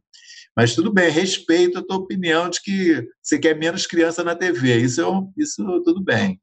[0.56, 4.78] Mas tudo bem, respeito a tua opinião de que você quer menos criança na TV,
[4.78, 6.40] isso, isso tudo bem.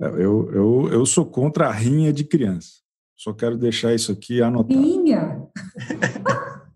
[0.00, 2.81] É, eu, eu, eu sou contra a rinha de criança.
[3.22, 4.80] Só quero deixar isso aqui anotado.
[4.80, 5.46] Rinha?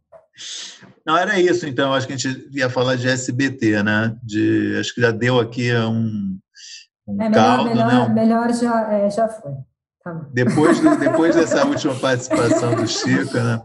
[1.04, 1.92] Não, era isso, então.
[1.92, 4.16] Acho que a gente ia falar de SBT, né?
[4.22, 6.38] De, acho que já deu aqui um,
[7.08, 8.14] um é, melhor, caldo, melhor, né?
[8.14, 9.50] melhor já, é, já foi.
[10.04, 13.60] Tá depois, do, depois dessa última participação do Chico, né?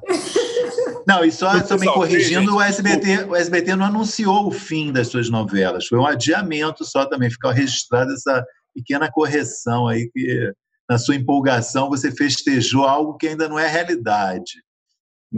[1.08, 5.30] Não, e só também corrigindo, o SBT, o SBT não anunciou o fim das suas
[5.30, 10.52] novelas, foi um adiamento só também, ficou registrada essa pequena correção aí que
[10.92, 14.62] na sua empolgação você festejou algo que ainda não é realidade.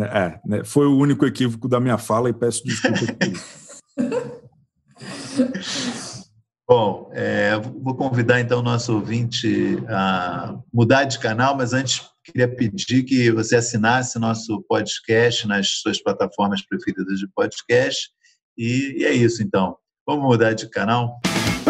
[0.01, 2.97] É, né, foi o único equívoco da minha fala e peço desculpa.
[6.67, 12.47] Bom, é, vou convidar então o nosso ouvinte a mudar de canal, mas antes queria
[12.47, 18.09] pedir que você assinasse nosso podcast nas suas plataformas preferidas de podcast.
[18.57, 19.77] E, e é isso então.
[20.07, 21.19] Vamos mudar de canal?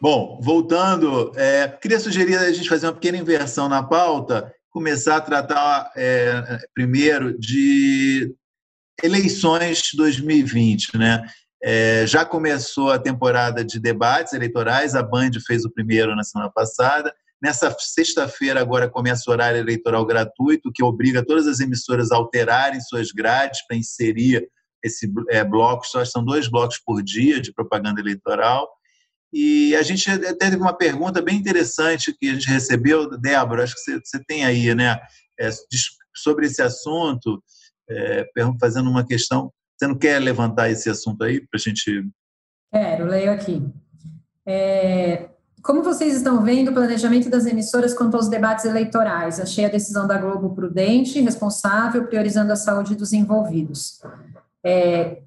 [0.00, 5.20] Bom, voltando, é, queria sugerir a gente fazer uma pequena inversão na pauta, começar a
[5.20, 8.34] tratar é, primeiro de
[9.02, 11.26] eleições 2020, né?
[11.62, 16.50] É, já começou a temporada de debates eleitorais, a Band fez o primeiro na semana
[16.50, 17.12] passada.
[17.42, 22.80] Nessa sexta-feira, agora começa o horário eleitoral gratuito, que obriga todas as emissoras a alterarem
[22.80, 24.46] suas grades para inserir
[24.86, 25.86] esse é, bloco.
[25.86, 28.68] Só são dois blocos por dia de propaganda eleitoral.
[29.32, 33.74] E a gente até teve uma pergunta bem interessante que a gente recebeu, Débora, acho
[33.74, 34.98] que você, você tem aí, né,
[35.38, 35.50] é,
[36.14, 37.42] sobre esse assunto,
[37.90, 38.26] é,
[38.60, 39.52] fazendo uma questão.
[39.76, 42.08] Você não quer levantar esse assunto aí para a gente.
[42.72, 43.62] Quero, leio aqui.
[44.46, 45.28] É,
[45.62, 49.40] como vocês estão vendo o planejamento das emissoras quanto aos debates eleitorais?
[49.40, 54.00] Achei a decisão da Globo prudente, responsável, priorizando a saúde dos envolvidos.
[54.66, 55.18] É,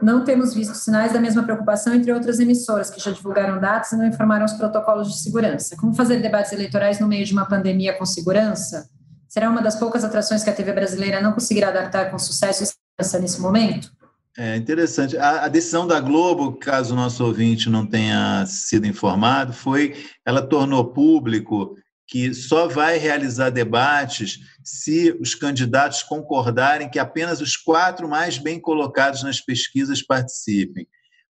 [0.00, 3.96] não temos visto sinais da mesma preocupação entre outras emissoras que já divulgaram dados e
[3.96, 5.76] não informaram os protocolos de segurança.
[5.76, 8.88] Como fazer debates eleitorais no meio de uma pandemia com segurança?
[9.28, 12.66] Será uma das poucas atrações que a TV brasileira não conseguirá adaptar com sucesso e
[12.66, 13.92] segurança nesse momento?
[14.38, 15.18] É interessante.
[15.18, 20.40] A, a, decisão da Globo, caso o nosso ouvinte não tenha sido informado, foi ela
[20.40, 21.76] tornou público
[22.10, 28.60] que só vai realizar debates se os candidatos concordarem que apenas os quatro mais bem
[28.60, 30.88] colocados nas pesquisas participem.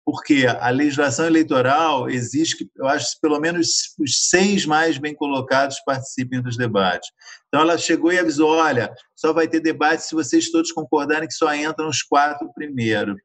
[0.05, 5.81] Porque a legislação eleitoral exige que, eu acho, pelo menos os seis mais bem colocados
[5.85, 7.09] participem dos debates.
[7.47, 11.33] Então, ela chegou e avisou: olha, só vai ter debate se vocês todos concordarem que
[11.33, 13.17] só entram os quatro primeiros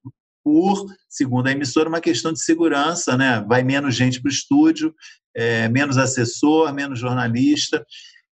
[0.44, 3.44] por, segundo a emissora, uma questão de segurança, né?
[3.46, 4.94] Vai menos gente para o estúdio,
[5.34, 7.84] é, menos assessor, menos jornalista.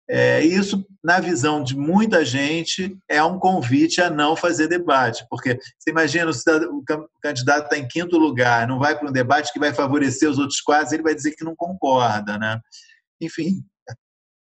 [0.09, 5.59] É, isso, na visão de muita gente, é um convite a não fazer debate, porque
[5.77, 6.83] você imagina o
[7.21, 10.61] candidato está em quinto lugar, não vai para um debate que vai favorecer os outros
[10.61, 12.57] quatro, ele vai dizer que não concorda, né?
[13.19, 13.61] Enfim,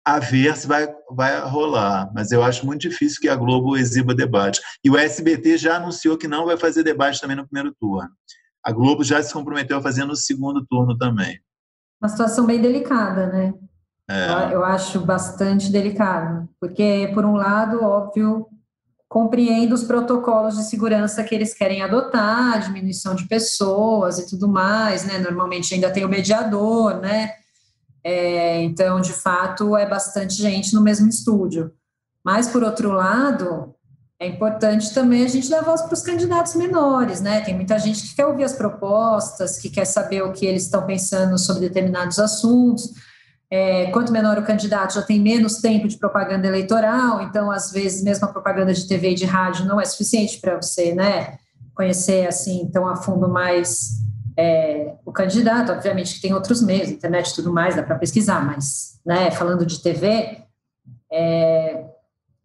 [0.06, 4.14] a ver se vai, vai rolar, mas eu acho muito difícil que a Globo exiba
[4.14, 4.62] debate.
[4.84, 8.10] E o SBT já anunciou que não vai fazer debate também no primeiro turno.
[8.64, 11.40] A Globo já se comprometeu a fazer no segundo turno também.
[12.02, 13.54] Uma situação bem delicada, né?
[14.10, 14.54] É.
[14.54, 18.48] Eu acho bastante delicado, porque, por um lado, óbvio,
[19.08, 25.06] compreendo os protocolos de segurança que eles querem adotar, diminuição de pessoas e tudo mais,
[25.06, 25.20] né?
[25.20, 27.32] Normalmente ainda tem o mediador, né?
[28.04, 31.72] É, então, de fato, é bastante gente no mesmo estúdio.
[32.24, 33.74] Mas, por outro lado,
[34.20, 37.42] é importante também a gente voz para os candidatos menores, né?
[37.42, 40.86] Tem muita gente que quer ouvir as propostas, que quer saber o que eles estão
[40.86, 42.92] pensando sobre determinados assuntos.
[43.52, 48.02] É, quanto menor o candidato, já tem menos tempo de propaganda eleitoral, então, às vezes,
[48.02, 51.38] mesmo a propaganda de TV e de rádio não é suficiente para você, né?
[51.76, 54.03] Conhecer, assim, tão a fundo mais
[54.38, 58.46] é, o candidato, obviamente que tem outros meios, internet e tudo mais, dá para pesquisar,
[58.46, 60.44] mas, né, falando de TV,
[61.12, 61.86] é,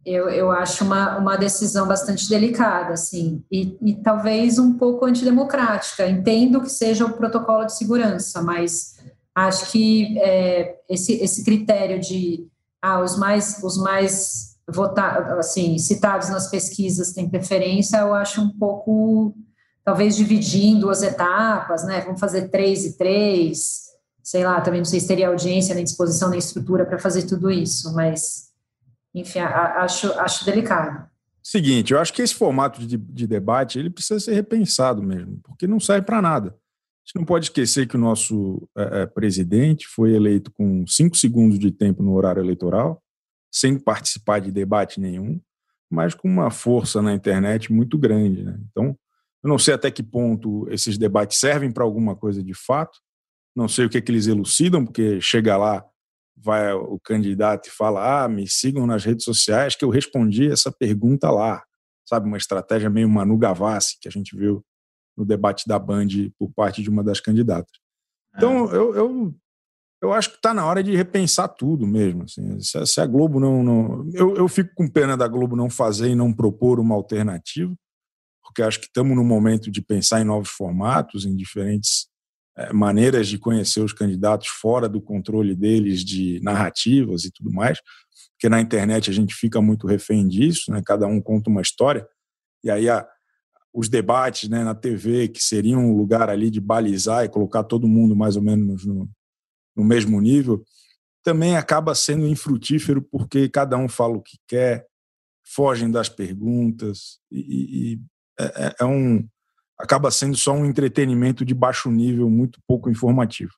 [0.05, 6.09] eu, eu acho uma, uma decisão bastante delicada, assim, e, e talvez um pouco antidemocrática.
[6.09, 8.96] Entendo que seja o protocolo de segurança, mas
[9.35, 12.46] acho que é, esse, esse critério de
[12.81, 14.57] ah, os mais, os mais
[15.38, 19.35] assim, citados nas pesquisas têm preferência, eu acho um pouco
[19.88, 22.03] talvez dividir em duas etapas, né?
[22.03, 23.87] Vamos fazer três e três,
[24.22, 27.51] sei lá, também não sei se teria audiência, nem disposição, nem estrutura para fazer tudo
[27.51, 28.51] isso, mas,
[29.14, 31.09] enfim, acho, acho delicado.
[31.42, 35.66] Seguinte, eu acho que esse formato de, de debate ele precisa ser repensado mesmo, porque
[35.66, 36.48] não serve para nada.
[36.51, 41.59] A gente não pode esquecer que o nosso é, presidente foi eleito com cinco segundos
[41.59, 43.03] de tempo no horário eleitoral,
[43.51, 45.40] sem participar de debate nenhum,
[45.90, 48.42] mas com uma força na internet muito grande.
[48.42, 48.61] Né?
[48.70, 48.94] Então,
[49.42, 52.98] eu não sei até que ponto esses debates servem para alguma coisa de fato,
[53.55, 55.85] não sei o que, é que eles elucidam, porque chega lá,
[56.37, 60.70] vai o candidato e fala: Ah, me sigam nas redes sociais, que eu respondi essa
[60.70, 61.62] pergunta lá.
[62.09, 64.64] Sabe, uma estratégia meio Manu Gavassi, que a gente viu
[65.16, 66.07] no debate da Band
[66.38, 67.72] por parte de uma das candidatas.
[68.35, 68.77] Então, é.
[68.77, 69.35] eu, eu,
[70.01, 72.22] eu acho que está na hora de repensar tudo mesmo.
[72.22, 72.59] Assim.
[72.61, 73.62] Se, se, a Globo não.
[73.62, 77.74] não eu, eu fico com pena da Globo não fazer e não propor uma alternativa,
[78.58, 82.08] porque acho que estamos no momento de pensar em novos formatos, em diferentes
[82.56, 87.78] é, maneiras de conhecer os candidatos fora do controle deles de narrativas e tudo mais,
[88.32, 90.82] porque na internet a gente fica muito refém disso, né?
[90.84, 92.04] cada um conta uma história,
[92.64, 93.06] e aí a,
[93.72, 97.86] os debates né, na TV, que seriam um lugar ali de balizar e colocar todo
[97.86, 99.08] mundo mais ou menos no,
[99.76, 100.64] no mesmo nível,
[101.22, 104.84] também acaba sendo infrutífero porque cada um fala o que quer,
[105.46, 108.00] fogem das perguntas, e, e
[108.38, 109.27] é, é, é um
[109.79, 113.53] acaba sendo só um entretenimento de baixo nível, muito pouco informativo.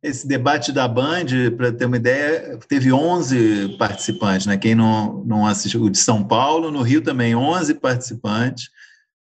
[0.00, 1.26] Esse debate da Band,
[1.56, 4.56] para ter uma ideia, teve 11 participantes, né?
[4.56, 8.70] Quem não, não assistiu, o de São Paulo, no Rio também, 11 participantes,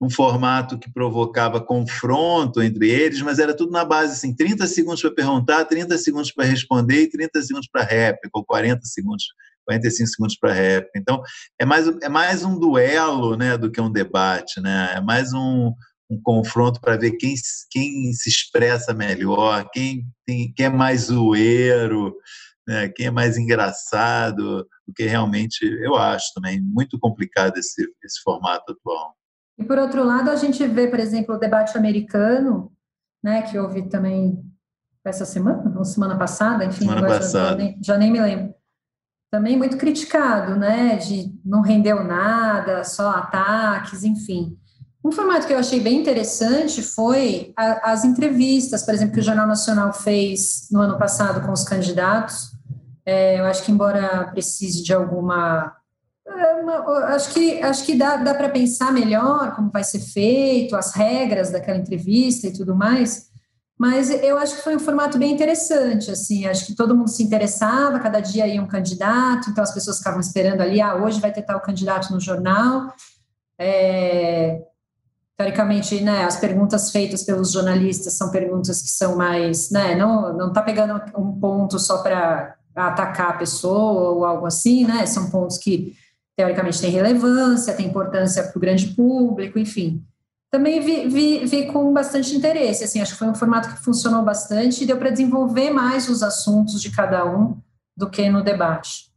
[0.01, 5.03] um formato que provocava confronto entre eles, mas era tudo na base assim, 30 segundos
[5.03, 9.25] para perguntar, 30 segundos para responder e 30 segundos para réplica, ou 40 segundos
[9.71, 10.99] 45 segundos para réplica.
[10.99, 11.23] Então,
[11.59, 14.95] é mais, é mais um duelo né, do que um debate, né?
[14.97, 15.73] é mais um,
[16.11, 17.35] um confronto para ver quem,
[17.71, 22.17] quem se expressa melhor, quem, tem, quem é mais zoeiro,
[22.67, 22.89] né?
[22.89, 28.73] quem é mais engraçado, o que realmente eu acho também muito complicado esse, esse formato
[28.73, 29.15] atual.
[29.57, 32.73] E por outro lado, a gente vê, por exemplo, o debate americano,
[33.23, 34.43] né, que houve também
[35.05, 37.51] essa semana, ou semana passada, enfim, semana passada.
[37.51, 38.55] Já, nem, já nem me lembro.
[39.31, 44.59] Também muito criticado, né, de não rendeu nada, só ataques, enfim.
[45.03, 49.23] Um formato que eu achei bem interessante foi a, as entrevistas, por exemplo, que o
[49.23, 52.51] Jornal Nacional fez no ano passado com os candidatos.
[53.07, 55.75] É, eu acho que, embora precise de alguma.
[56.27, 56.81] É, uma,
[57.15, 61.51] acho que, acho que dá, dá para pensar melhor como vai ser feito, as regras
[61.51, 63.30] daquela entrevista e tudo mais.
[63.81, 67.23] Mas eu acho que foi um formato bem interessante, assim, acho que todo mundo se
[67.23, 71.33] interessava, cada dia ia um candidato, então as pessoas ficavam esperando ali, ah, hoje vai
[71.33, 72.93] ter tal candidato no jornal.
[73.59, 74.61] É,
[75.35, 80.49] teoricamente, né, as perguntas feitas pelos jornalistas são perguntas que são mais, né, não não
[80.49, 85.57] está pegando um ponto só para atacar a pessoa ou algo assim, né, são pontos
[85.57, 85.95] que
[86.37, 90.05] teoricamente têm relevância, têm importância para o grande público, enfim.
[90.51, 94.25] Também vi, vi, vi, com bastante interesse, assim, acho que foi um formato que funcionou
[94.25, 97.61] bastante e deu para desenvolver mais os assuntos de cada um
[97.97, 99.11] do que no debate.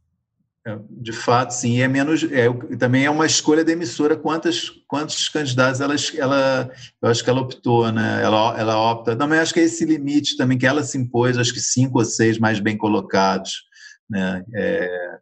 [0.66, 1.76] É, de fato, sim.
[1.76, 2.22] E é menos.
[2.24, 6.70] É, também é uma escolha da emissora quantos, quantos candidatos ela, ela.
[7.02, 8.22] Eu acho que ela optou, né?
[8.22, 9.14] Ela, ela opta.
[9.14, 12.04] Também acho que é esse limite também que ela se impôs, acho que cinco ou
[12.04, 13.64] seis mais bem colocados.
[14.08, 14.42] Né?
[14.54, 15.18] É,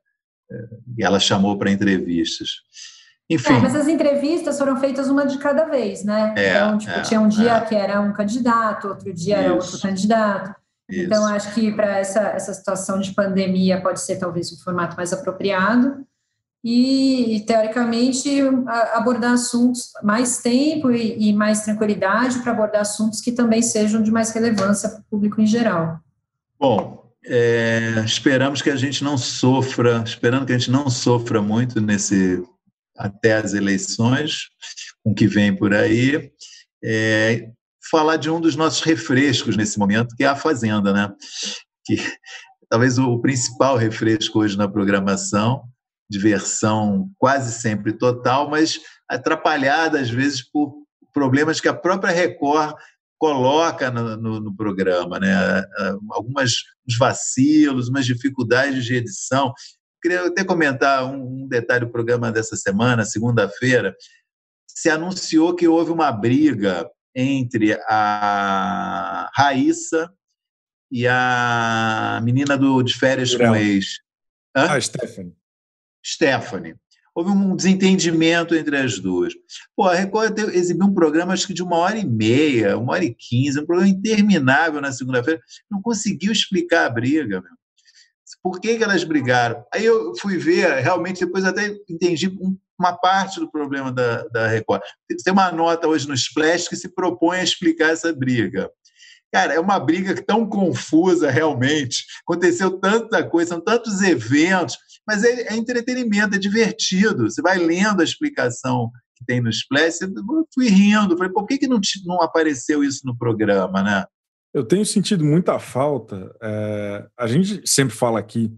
[0.53, 0.57] é,
[0.97, 2.51] e ela chamou para entrevistas.
[3.33, 3.55] Enfim.
[3.55, 6.35] É, mas as entrevistas foram feitas uma de cada vez, né?
[6.37, 9.45] É, então, tipo, é, tinha um dia que era um candidato, outro dia Isso.
[9.45, 10.55] era outro candidato.
[10.91, 11.07] Isso.
[11.07, 15.15] Então, acho que para essa, essa situação de pandemia pode ser talvez um formato mais
[15.15, 16.05] apropriado
[16.63, 18.29] e, teoricamente,
[18.93, 24.11] abordar assuntos mais tempo e, e mais tranquilidade para abordar assuntos que também sejam de
[24.11, 25.99] mais relevância para o público em geral.
[26.61, 31.81] Bom, é, esperamos que a gente não sofra, esperando que a gente não sofra muito
[31.81, 32.45] nesse
[32.97, 34.49] até as eleições,
[35.03, 36.31] com o que vem por aí.
[36.85, 37.49] É,
[37.91, 41.13] falar de um dos nossos refrescos nesse momento, que é a Fazenda, né?
[41.85, 41.97] Que
[42.69, 45.65] talvez o principal refresco hoje na programação,
[46.11, 50.75] diversão quase sempre total, mas atrapalhada às vezes por
[51.13, 52.75] problemas que a própria Record
[53.19, 55.33] coloca no, no, no programa, né?
[56.11, 56.55] Algumas
[56.99, 59.53] vacilos, umas dificuldades de edição.
[60.03, 63.95] Queria até comentar um, um detalhe do programa dessa semana, segunda-feira.
[64.67, 70.11] Se anunciou que houve uma briga entre a Raíssa
[70.91, 74.01] e a menina do de férias com ex.
[74.57, 74.73] Hã?
[74.73, 75.37] Ah, Stephanie.
[76.05, 76.75] Stephanie.
[77.15, 79.35] Houve um desentendimento entre as duas.
[79.77, 83.05] Pô, a Record exibiu um programa, acho que de uma hora e meia, uma hora
[83.05, 85.41] e quinze, um programa interminável na segunda-feira.
[85.71, 87.62] Não conseguiu explicar a briga, meu.
[88.43, 89.65] Por que, que elas brigaram?
[89.73, 94.49] Aí eu fui ver, realmente, depois até entendi um uma parte do problema da, da
[94.49, 94.83] Record.
[95.25, 98.71] Tem uma nota hoje no Splash que se propõe a explicar essa briga.
[99.33, 102.05] Cara, é uma briga tão confusa realmente.
[102.27, 104.77] Aconteceu tanta coisa, são tantos eventos,
[105.07, 107.31] mas é, é entretenimento, é divertido.
[107.31, 110.11] Você vai lendo a explicação que tem no Splash, eu
[110.53, 111.17] fui rindo.
[111.17, 114.05] Falei, por que, que não, não apareceu isso no programa, né?
[114.55, 116.35] Eu tenho sentido muita falta.
[116.43, 118.55] É, a gente sempre fala aqui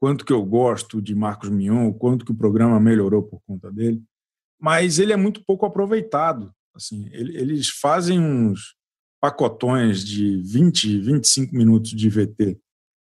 [0.00, 4.02] quanto que eu gosto de Marcos Mion, quanto que o programa melhorou por conta dele,
[4.60, 6.52] mas ele é muito pouco aproveitado.
[6.74, 8.74] Assim, ele, eles fazem uns
[9.20, 12.58] pacotões de 20, 25 minutos de VT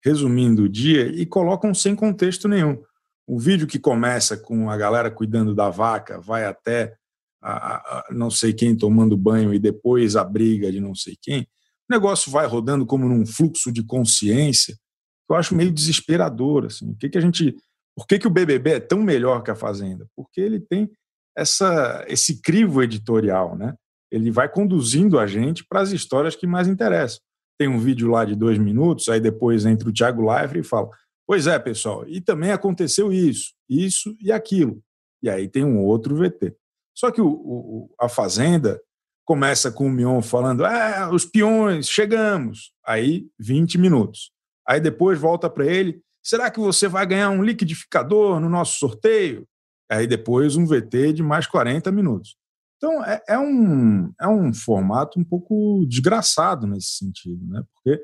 [0.05, 2.83] resumindo o dia e colocam sem contexto nenhum.
[3.27, 6.97] O vídeo que começa com a galera cuidando da vaca vai até
[7.41, 11.47] a, a, não sei quem tomando banho e depois a briga de não sei quem.
[11.91, 16.67] O negócio vai rodando como num fluxo de consciência que eu acho meio desesperador.
[16.67, 16.91] Assim.
[16.91, 17.55] O que, que a gente,
[17.97, 20.07] por que, que o BBB é tão melhor que a Fazenda?
[20.17, 20.91] Porque ele tem
[21.37, 23.75] essa, esse crivo editorial, né?
[24.11, 27.21] Ele vai conduzindo a gente para as histórias que mais interessam.
[27.59, 30.89] Tem um vídeo lá de dois minutos, aí depois entra o Thiago Leifert e fala:
[31.27, 34.83] Pois é, pessoal, e também aconteceu isso, isso e aquilo.
[35.23, 36.57] E aí tem um outro VT.
[36.97, 38.81] Só que o, o, a Fazenda
[39.29, 42.73] começa com o Mion falando: Ah, os peões, chegamos.
[42.87, 44.33] Aí 20 minutos.
[44.67, 49.47] Aí depois volta para ele: Será que você vai ganhar um liquidificador no nosso sorteio?
[49.91, 52.37] Aí depois um VT de mais 40 minutos.
[52.79, 57.63] Então, é, é, um, é um formato um pouco desgraçado nesse sentido, né?
[57.75, 58.01] porque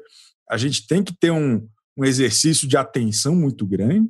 [0.51, 1.67] a gente tem que ter um,
[1.97, 4.09] um exercício de atenção muito grande,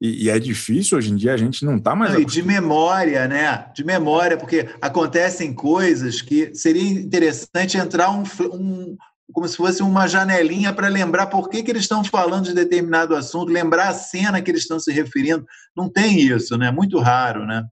[0.00, 2.14] e, e, é difícil hoje em dia, a gente não está mais.
[2.14, 3.66] Não, e de memória, né?
[3.74, 8.22] De memória, porque acontecem coisas que seria interessante entrar um,
[8.52, 8.96] um
[9.32, 13.14] como se fosse uma janelinha para lembrar por que, que eles estão falando de determinado
[13.14, 15.44] assunto, lembrar a cena que eles estão se referindo.
[15.76, 16.70] Não tem isso, né?
[16.70, 17.64] Muito raro, né?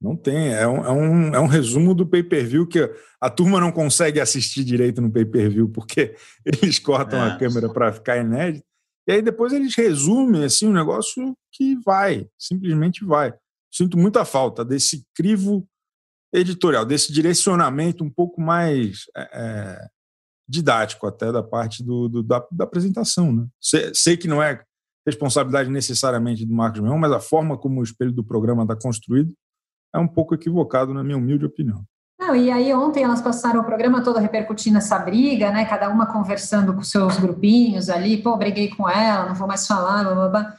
[0.00, 0.54] Não tem.
[0.54, 2.90] É um, é um, é um resumo do pay-per-view que
[3.20, 7.32] a turma não consegue assistir direito no pay-per-view porque eles cortam é.
[7.32, 8.64] a câmera para ficar inédito.
[9.08, 13.34] E aí depois eles resumem assim um negócio que vai, simplesmente vai.
[13.72, 15.66] Sinto muita falta desse crivo
[16.32, 19.88] editorial, desse direcionamento um pouco mais é, é
[20.48, 23.32] didático até da parte do, do da, da, apresentação.
[23.32, 23.46] Né?
[23.60, 24.62] Sei, sei, que não é
[25.06, 29.32] responsabilidade necessariamente do Marcos Mion, mas a forma como o espelho do programa está construído
[29.94, 31.84] é um pouco equivocado, na minha humilde opinião.
[32.30, 35.64] Não, e aí ontem elas passaram o programa todo repercutindo essa briga, né?
[35.64, 40.04] Cada uma conversando com seus grupinhos ali, pô, briguei com ela, não vou mais falar,
[40.04, 40.54] blá, blá, blá.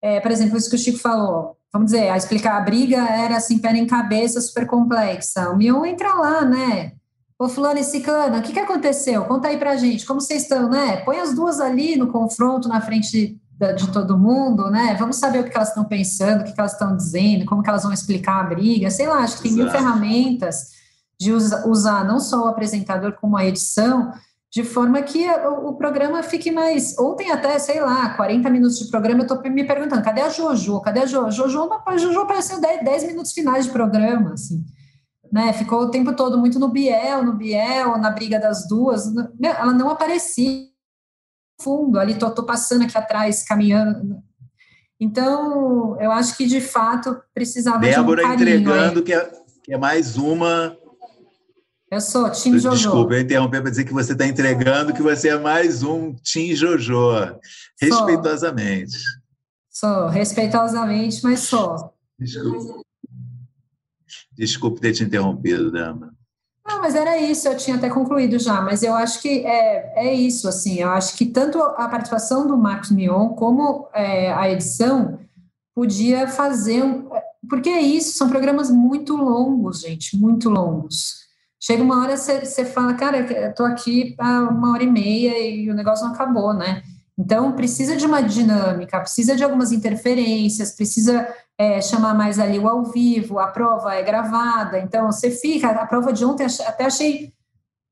[0.00, 3.36] É, por exemplo, isso que o Chico falou, vamos dizer, a explicar a briga era
[3.36, 5.50] assim, pé em cabeça, super complexa.
[5.50, 6.92] O Mion entra lá, né?
[7.36, 9.24] Ô, fulano e ciclano, o que, que aconteceu?
[9.24, 10.98] Conta aí pra gente, como vocês estão, né?
[10.98, 13.36] Põe as duas ali no confronto, na frente
[13.76, 14.94] de todo mundo, né?
[14.96, 17.82] Vamos saber o que elas estão pensando, o que elas estão dizendo, como que elas
[17.82, 19.64] vão explicar a briga, sei lá, acho que tem Exato.
[19.64, 20.77] mil ferramentas
[21.18, 24.12] de usar não só o apresentador como a edição,
[24.50, 26.98] de forma que o, programa fique mais.
[26.98, 30.80] Ontem, até, sei lá, 40 minutos de programa, eu estou me perguntando: cadê a Jojo?
[30.80, 31.48] Cadê a Jojo?
[31.48, 34.64] Jojo, a Jojo apareceu 10, 10 minutos finais de programa, assim.
[35.30, 35.52] Né?
[35.52, 39.04] Ficou o tempo todo muito no Biel, no Biel, na briga das duas.
[39.42, 40.66] Ela não aparecia
[41.60, 44.22] fundo, ali tô, tô passando aqui atrás, caminhando.
[45.00, 49.30] Então, eu acho que de fato precisava Débora de um entregando que é,
[49.62, 50.76] que é mais uma.
[51.90, 52.76] Eu sou Tim Jojo.
[52.76, 56.54] Desculpa, eu interrompi para dizer que você está entregando que você é mais um Tim
[56.54, 56.98] Jojo.
[57.80, 58.98] Respeitosamente.
[59.70, 61.94] Sou, sou respeitosamente, mas sou.
[62.18, 62.82] Desculpe.
[64.36, 66.12] Desculpe ter te interrompido, Débora.
[66.66, 70.14] Não, mas era isso, eu tinha até concluído já, mas eu acho que é, é
[70.14, 75.18] isso, assim, eu acho que tanto a participação do Marcos Mion como é, a edição
[75.74, 77.08] podia fazer, um,
[77.48, 81.27] porque é isso, são programas muito longos, gente, muito longos.
[81.60, 85.70] Chega uma hora você fala, cara, eu tô aqui há uma hora e meia e
[85.70, 86.82] o negócio não acabou, né?
[87.18, 91.26] Então, precisa de uma dinâmica, precisa de algumas interferências, precisa
[91.58, 95.86] é, chamar mais ali o ao vivo, a prova é gravada, então você fica, a
[95.86, 97.32] prova de ontem até achei,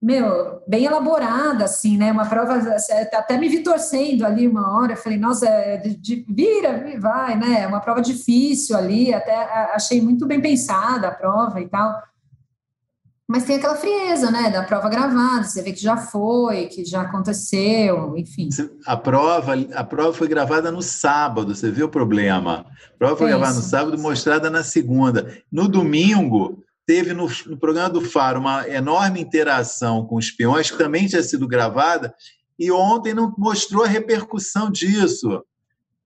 [0.01, 2.77] meu, bem elaborada, assim, né, uma prova,
[3.13, 7.67] até me vi torcendo ali uma hora, falei, nossa, é de, de, vira, vai, né,
[7.67, 9.35] uma prova difícil ali, até
[9.75, 12.01] achei muito bem pensada a prova e tal,
[13.29, 17.03] mas tem aquela frieza, né, da prova gravada, você vê que já foi, que já
[17.03, 18.49] aconteceu, enfim.
[18.87, 22.65] A prova, a prova foi gravada no sábado, você viu o problema?
[22.95, 25.43] A prova foi é gravada no sábado, mostrada na segunda.
[25.51, 30.79] No domingo, teve no, no, programa do Faro uma enorme interação com os peões, que
[30.79, 32.15] também tinha sido gravada,
[32.57, 35.45] e ontem não mostrou a repercussão disso,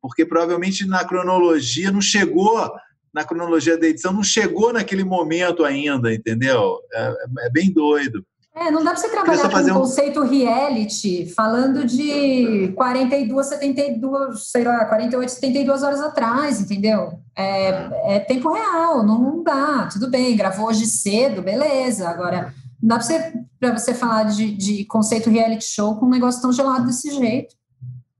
[0.00, 2.72] porque provavelmente na cronologia não chegou
[3.12, 6.78] na cronologia da edição, não chegou naquele momento ainda, entendeu?
[6.92, 7.14] É,
[7.46, 8.24] é bem doido.
[8.54, 9.80] É, não dá para você trabalhar com o um...
[9.80, 17.20] conceito reality falando de 42, 72, sei lá, 48, 72 horas atrás, entendeu?
[17.36, 19.88] É, é tempo real, não, não, dá.
[19.90, 22.08] Tudo bem, gravou hoje cedo, beleza.
[22.08, 22.52] Agora,
[22.82, 23.32] não dá para você,
[23.72, 27.54] você falar de, de conceito reality show com um negócio tão gelado desse jeito.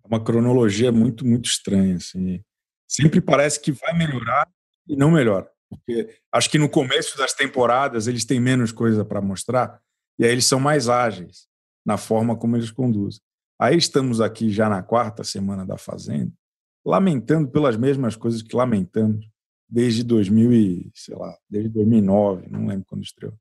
[0.05, 2.41] Uma cronologia muito, muito estranha, assim.
[2.87, 4.49] Sempre parece que vai melhorar
[4.89, 5.49] e não melhora.
[5.69, 9.81] Porque acho que no começo das temporadas eles têm menos coisa para mostrar
[10.19, 11.49] e aí eles são mais ágeis
[11.85, 13.23] na forma como eles conduzem.
[13.59, 16.33] Aí estamos aqui já na quarta semana da Fazenda,
[16.85, 19.27] lamentando pelas mesmas coisas que lamentamos
[19.69, 23.35] desde 2000 e, sei lá, desde 2009, não lembro quando estreou.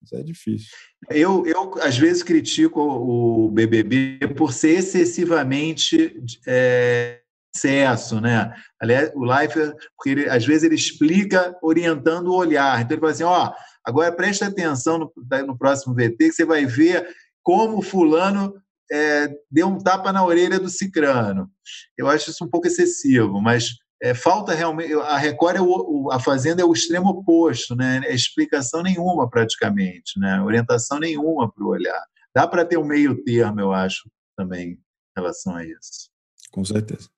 [0.00, 0.68] Mas é difícil.
[1.10, 7.17] Eu, eu às vezes critico o BBB por ser excessivamente é,
[7.54, 8.52] excesso, né?
[8.80, 12.80] Aliás, o Leifert, porque ele, às vezes ele explica orientando o olhar.
[12.80, 15.12] Então ele fala assim, ó, oh, Agora, preste atenção no,
[15.46, 17.08] no próximo VT, que você vai ver
[17.42, 18.52] como fulano
[18.92, 21.50] é, deu um tapa na orelha do cicrano.
[21.96, 23.70] Eu acho isso um pouco excessivo, mas
[24.02, 24.92] é, falta realmente.
[24.92, 28.02] A Record, é o, a Fazenda é o extremo oposto, né?
[28.04, 30.38] É explicação nenhuma, praticamente, né?
[30.42, 32.04] orientação nenhuma para o olhar.
[32.34, 34.78] Dá para ter um meio termo, eu acho, também, em
[35.16, 36.10] relação a isso.
[36.52, 37.08] Com certeza.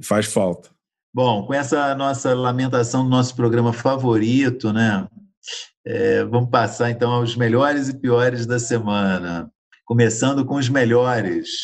[0.00, 0.70] E faz falta.
[1.12, 5.06] Bom, com essa nossa lamentação do nosso programa favorito, né?
[5.84, 9.50] É, vamos passar então aos melhores e piores da semana.
[9.84, 11.60] Começando com os melhores.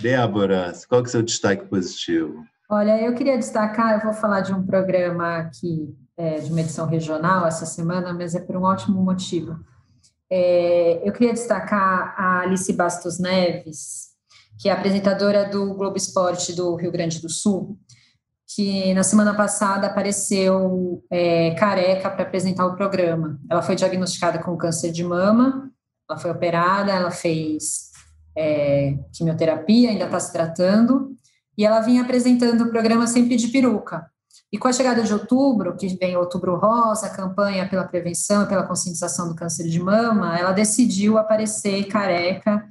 [0.00, 2.44] Débora, qual que é o seu destaque positivo?
[2.70, 6.86] Olha, eu queria destacar, eu vou falar de um programa aqui, é, de uma edição
[6.86, 9.58] regional essa semana, mas é por um ótimo motivo.
[10.30, 14.11] É, eu queria destacar a Alice Bastos Neves,
[14.62, 17.76] que é apresentadora do Globo Esporte do Rio Grande do Sul,
[18.54, 23.40] que na semana passada apareceu é, careca para apresentar o programa.
[23.50, 25.68] Ela foi diagnosticada com câncer de mama,
[26.08, 27.90] ela foi operada, ela fez
[28.38, 31.10] é, quimioterapia, ainda está se tratando,
[31.58, 34.06] e ela vinha apresentando o programa sempre de peruca.
[34.52, 38.62] E com a chegada de outubro, que vem outubro rosa, campanha pela prevenção e pela
[38.62, 42.64] conscientização do câncer de mama, ela decidiu aparecer careca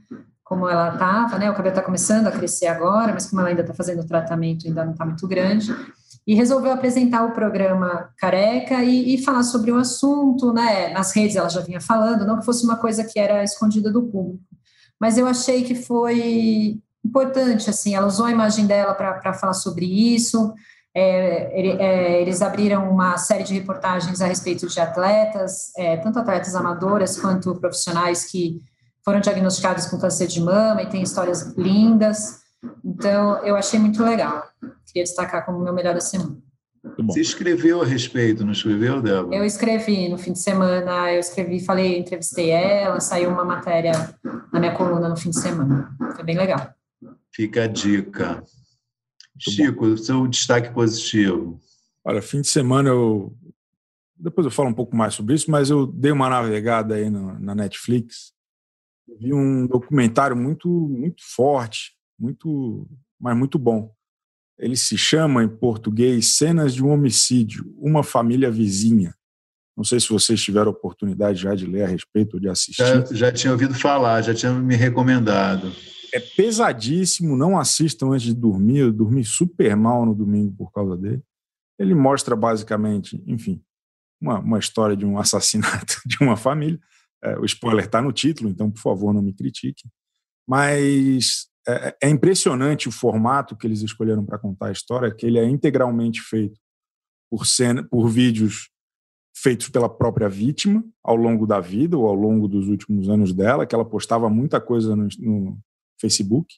[0.52, 1.50] como ela estava, né?
[1.50, 4.68] O cabelo está começando a crescer agora, mas como ela ainda está fazendo o tratamento,
[4.68, 5.74] ainda não está muito grande.
[6.28, 10.90] E resolveu apresentar o programa Careca e, e, falar sobre o assunto, né?
[10.90, 14.04] Nas redes ela já vinha falando, não que fosse uma coisa que era escondida do
[14.04, 14.44] público.
[15.00, 19.86] Mas eu achei que foi importante, assim, ela usou a imagem dela para falar sobre
[19.86, 20.54] isso.
[20.94, 26.56] É, é, eles abriram uma série de reportagens a respeito de atletas, é, tanto atletas
[26.56, 28.62] amadoras quanto profissionais que
[29.04, 32.42] foram diagnosticados com câncer de mama e tem histórias lindas.
[32.84, 34.48] Então, eu achei muito legal.
[34.86, 36.38] Queria destacar como meu melhor da semana.
[36.98, 39.36] Você escreveu a respeito, não escreveu, Débora?
[39.36, 43.92] Eu escrevi no fim de semana, eu escrevi, falei, entrevistei ela, saiu uma matéria
[44.52, 45.96] na minha coluna no fim de semana.
[46.16, 46.74] Foi bem legal.
[47.32, 48.36] Fica a dica.
[48.36, 48.48] Muito
[49.38, 49.98] Chico, bom.
[49.98, 51.60] seu destaque positivo.
[52.04, 53.32] Olha, fim de semana eu.
[54.18, 57.56] Depois eu falo um pouco mais sobre isso, mas eu dei uma navegada aí na
[57.56, 58.34] Netflix
[59.20, 62.88] vi um documentário muito muito forte, muito
[63.20, 63.94] mas muito bom.
[64.58, 69.16] Ele se chama em português Cenas de um homicídio, uma família vizinha.
[69.76, 72.84] Não sei se vocês tiveram oportunidade já de ler a respeito ou de assistir.
[72.84, 75.72] Já, já tinha ouvido falar, já tinha me recomendado.
[76.14, 78.80] É pesadíssimo, não assistam antes de dormir.
[78.80, 81.24] Eu dormi super mal no domingo por causa dele.
[81.80, 83.64] Ele mostra basicamente, enfim,
[84.22, 86.80] uma, uma história de um assassinato de uma família
[87.24, 89.88] é, o spoiler está no título, então, por favor, não me critique.
[90.48, 95.40] Mas é, é impressionante o formato que eles escolheram para contar a história, que ele
[95.40, 96.60] é integralmente feito
[97.30, 98.70] por, cena, por vídeos
[99.36, 103.66] feitos pela própria vítima ao longo da vida ou ao longo dos últimos anos dela,
[103.66, 105.60] que ela postava muita coisa no, no
[106.00, 106.56] Facebook,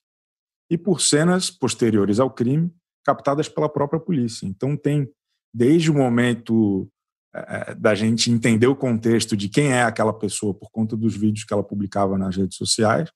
[0.69, 2.73] e por cenas posteriores ao crime,
[3.05, 4.47] captadas pela própria polícia.
[4.47, 5.09] Então tem
[5.53, 6.89] desde o momento
[7.77, 11.53] da gente entender o contexto de quem é aquela pessoa por conta dos vídeos que
[11.53, 13.09] ela publicava nas redes sociais,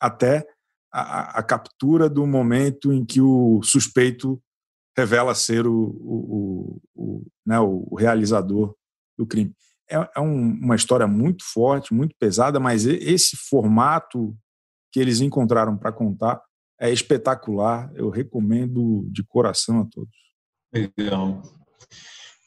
[0.00, 0.44] até
[0.92, 4.42] a, a captura do momento em que o suspeito
[4.96, 8.74] revela ser o, o, o, né, o realizador
[9.16, 9.52] do crime.
[9.90, 14.36] É, é um, uma história muito forte, muito pesada, mas esse formato
[14.92, 16.40] que eles encontraram para contar
[16.80, 17.90] é espetacular.
[17.94, 20.14] Eu recomendo de coração a todos.
[20.72, 21.42] Legal.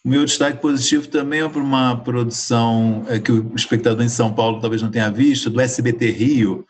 [0.07, 4.33] O meu destaque positivo também é para uma produção é, que o espectador em São
[4.33, 6.65] Paulo talvez não tenha visto, do SBT Rio,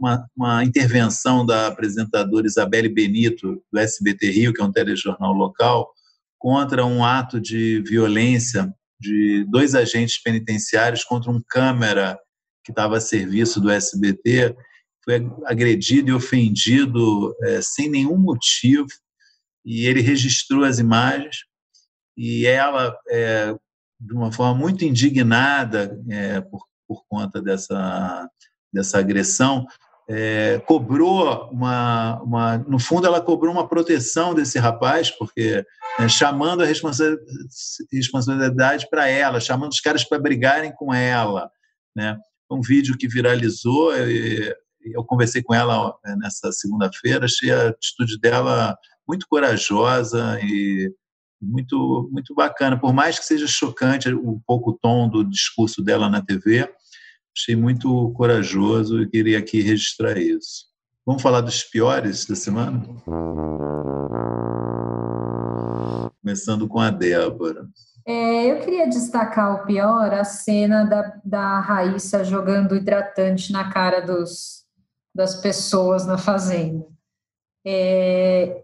[0.00, 5.92] uma, uma, intervenção da apresentadora Isabelle Benito, do SBT Rio, que é um telejornal local,
[6.38, 12.18] contra um ato de violência de dois agentes penitenciários contra um câmera
[12.64, 14.56] que estava a serviço do SBT,
[15.04, 18.88] foi agredido e ofendido é, sem nenhum motivo,
[19.62, 21.51] e ele registrou as imagens,
[22.16, 23.54] e ela, é,
[24.00, 28.28] de uma forma muito indignada é, por, por conta dessa,
[28.72, 29.66] dessa agressão,
[30.08, 35.64] é, cobrou uma, uma, no fundo ela cobrou uma proteção desse rapaz porque
[35.98, 41.48] é, chamando a responsabilidade para ela chamando os caras para brigarem com ela
[41.94, 42.18] né.
[42.50, 44.54] Um vídeo que viralizou e,
[44.84, 50.92] eu conversei com ela é, nessa segunda-feira achei a atitude dela muito corajosa e
[51.42, 56.08] muito muito bacana por mais que seja chocante um pouco o tom do discurso dela
[56.08, 56.68] na TV
[57.34, 60.66] Achei muito corajoso e queria aqui registrar isso.
[61.04, 62.84] Vamos falar dos piores da semana?
[66.20, 67.66] Começando com a Débora.
[68.06, 74.00] É, eu queria destacar o pior, a cena da, da Raíssa jogando hidratante na cara
[74.00, 74.66] dos,
[75.14, 76.86] das pessoas na fazenda.
[77.66, 78.62] É,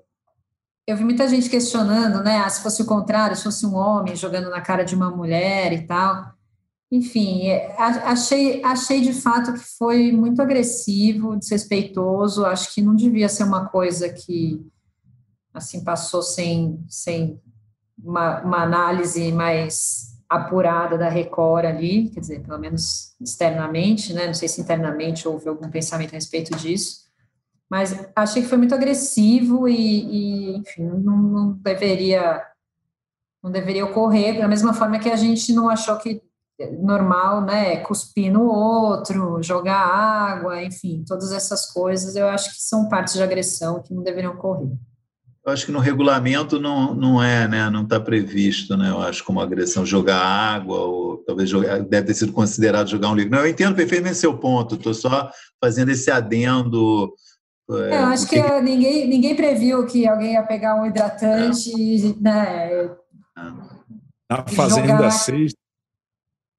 [0.88, 2.38] eu vi muita gente questionando, né?
[2.38, 5.72] Ah, se fosse o contrário, se fosse um homem jogando na cara de uma mulher
[5.72, 6.38] e tal
[6.90, 12.46] enfim, é, achei, achei de fato que foi muito agressivo, desrespeitoso.
[12.46, 14.66] Acho que não devia ser uma coisa que
[15.52, 17.40] assim passou sem, sem
[18.02, 24.26] uma, uma análise mais apurada da Record ali, quer dizer, pelo menos externamente, né?
[24.26, 27.07] Não sei se internamente houve algum pensamento a respeito disso,
[27.70, 32.42] mas achei que foi muito agressivo e, e enfim, não, não deveria
[33.42, 36.20] não deveria ocorrer da mesma forma que a gente não achou que
[36.80, 37.76] normal, né?
[37.76, 43.22] Cuspir no outro, jogar água, enfim, todas essas coisas eu acho que são partes de
[43.22, 44.70] agressão que não deveriam ocorrer.
[45.46, 47.70] Eu acho que no regulamento não, não é, né?
[47.70, 48.90] Não está previsto, né?
[48.90, 53.14] Eu acho como agressão jogar água ou talvez jogar, deve ter sido considerado jogar um
[53.14, 53.30] livro.
[53.30, 54.74] Não, eu entendo perfeitamente seu ponto.
[54.74, 57.14] Estou só fazendo esse adendo.
[57.70, 58.42] É, eu acho porque...
[58.42, 62.14] que ninguém, ninguém previu que alguém ia pegar um hidratante, é.
[62.20, 62.90] né?
[64.30, 65.52] Na Fazenda 6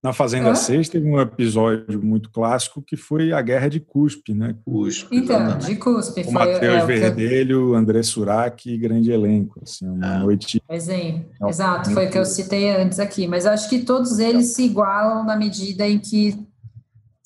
[0.02, 0.56] na Fazenda Hã?
[0.56, 4.56] 6 teve um episódio muito clássico que foi a Guerra de Cuspe, né?
[4.64, 5.14] Cuspe.
[5.16, 6.22] Então, de Cuspe.
[6.22, 9.60] O Matheus é, Verdelho, André Surak e grande elenco.
[9.62, 10.20] Assim, uma ah.
[10.20, 10.62] noite.
[10.70, 11.26] Exemplo.
[11.42, 13.28] É, Exato, foi o que eu citei antes aqui.
[13.28, 16.48] Mas acho que todos eles se igualam na medida em que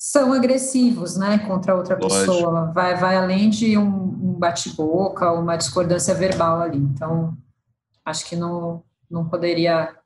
[0.04, 2.20] são agressivos, né, contra outra Lógico.
[2.20, 2.70] pessoa.
[2.72, 6.76] Vai, vai além de um, um bate-boca, uma discordância verbal ali.
[6.76, 7.34] Então,
[8.04, 9.96] acho que não, não poderia,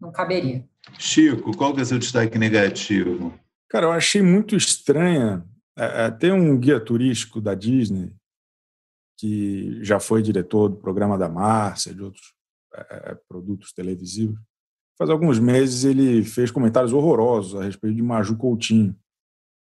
[0.00, 0.64] não caberia.
[0.96, 3.34] Chico, qual que é o seu destaque negativo?
[3.68, 5.44] Cara, eu achei muito estranha.
[5.76, 8.12] É, é, tem um guia turístico da Disney
[9.18, 12.32] que já foi diretor do programa da Márcia, de outros
[12.72, 14.38] é, é, produtos televisivos.
[14.96, 18.96] Faz alguns meses ele fez comentários horrorosos a respeito de Maju Coutinho,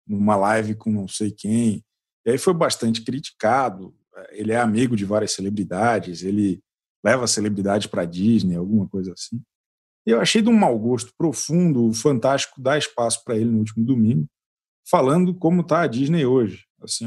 [0.08, 1.84] numa live com não sei quem.
[2.26, 3.94] E aí foi bastante criticado.
[4.30, 6.60] Ele é amigo de várias celebridades, ele
[7.04, 9.40] leva celebridades para a Disney, alguma coisa assim.
[10.04, 14.26] Eu achei de um mau gosto profundo, fantástico, dar espaço para ele no último domingo,
[14.88, 16.64] falando como está a Disney hoje.
[16.82, 17.06] Assim,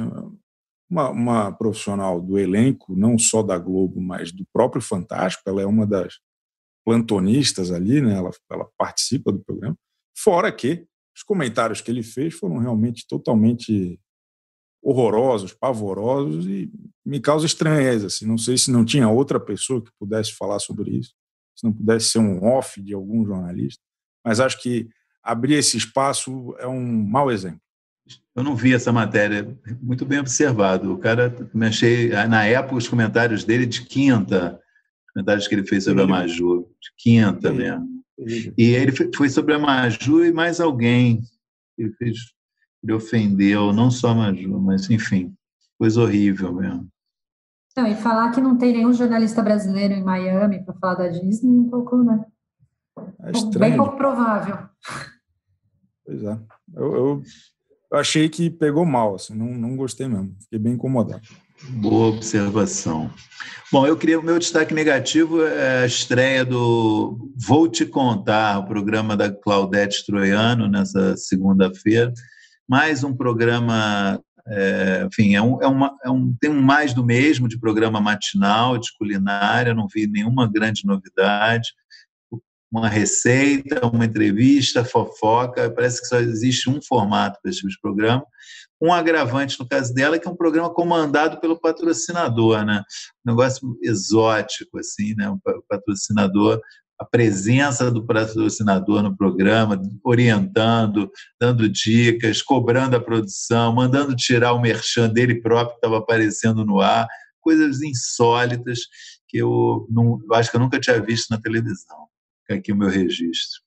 [0.90, 5.66] uma, uma, profissional do elenco, não só da Globo, mas do próprio Fantástico, ela é
[5.66, 6.20] uma das
[6.86, 8.14] plantonistas ali, né?
[8.14, 9.76] ela, ela participa do programa.
[10.16, 10.86] Fora que
[11.16, 14.00] os comentários que ele fez foram realmente totalmente
[14.82, 16.72] horrorosos, pavorosos e
[17.06, 18.08] me causa estranheza.
[18.08, 21.14] Assim, não sei se não tinha outra pessoa que pudesse falar sobre isso
[21.56, 23.82] se não pudesse ser um off de algum jornalista,
[24.26, 24.90] mas acho que
[25.22, 27.62] abrir esse espaço é um mau exemplo.
[28.36, 30.92] Eu não vi essa matéria, muito bem observado.
[30.92, 34.60] O cara, me achei, na época, os comentários dele de quinta,
[35.08, 38.01] os comentários que ele fez sobre a Maju, de quinta mesmo.
[38.58, 41.22] E ele foi sobre a Maju e mais alguém.
[41.78, 42.18] Ele, fez,
[42.84, 45.34] ele ofendeu, não só a Maju, mas enfim,
[45.78, 46.88] coisa horrível mesmo.
[47.76, 51.58] Não, e falar que não tem nenhum jornalista brasileiro em Miami para falar da Disney,
[51.58, 52.26] um pouco, né?
[53.24, 53.60] É estranho.
[53.60, 54.58] Bem pouco provável.
[56.06, 56.40] Pois é.
[56.76, 57.24] Eu, eu,
[57.92, 60.36] eu, achei que pegou mal, assim, não, não gostei mesmo.
[60.42, 61.22] Fiquei bem incomodado.
[61.70, 63.12] Boa observação.
[63.72, 68.66] Bom, eu queria o meu destaque negativo é a estreia do Vou Te Contar, o
[68.66, 72.12] programa da Claudete Troiano, nessa segunda-feira.
[72.68, 77.06] Mais um programa é, enfim, é um, é, uma, é um, tem um mais do
[77.06, 81.70] mesmo de programa matinal, de culinária, não vi nenhuma grande novidade.
[82.72, 85.70] uma receita, uma entrevista, fofoca.
[85.70, 88.26] Parece que só existe um formato para esse tipo de programa.
[88.82, 92.84] Um agravante no caso dela, que é um programa comandado pelo patrocinador, né?
[93.26, 95.30] Um negócio exótico, assim, né?
[95.30, 96.60] O patrocinador,
[97.00, 104.62] a presença do patrocinador no programa, orientando, dando dicas, cobrando a produção, mandando tirar o
[104.62, 107.08] merchan dele próprio que estava aparecendo no ar,
[107.40, 108.82] coisas insólitas
[109.28, 112.08] que eu, não, eu acho que eu nunca tinha visto na televisão.
[112.42, 113.62] Fica aqui o meu registro.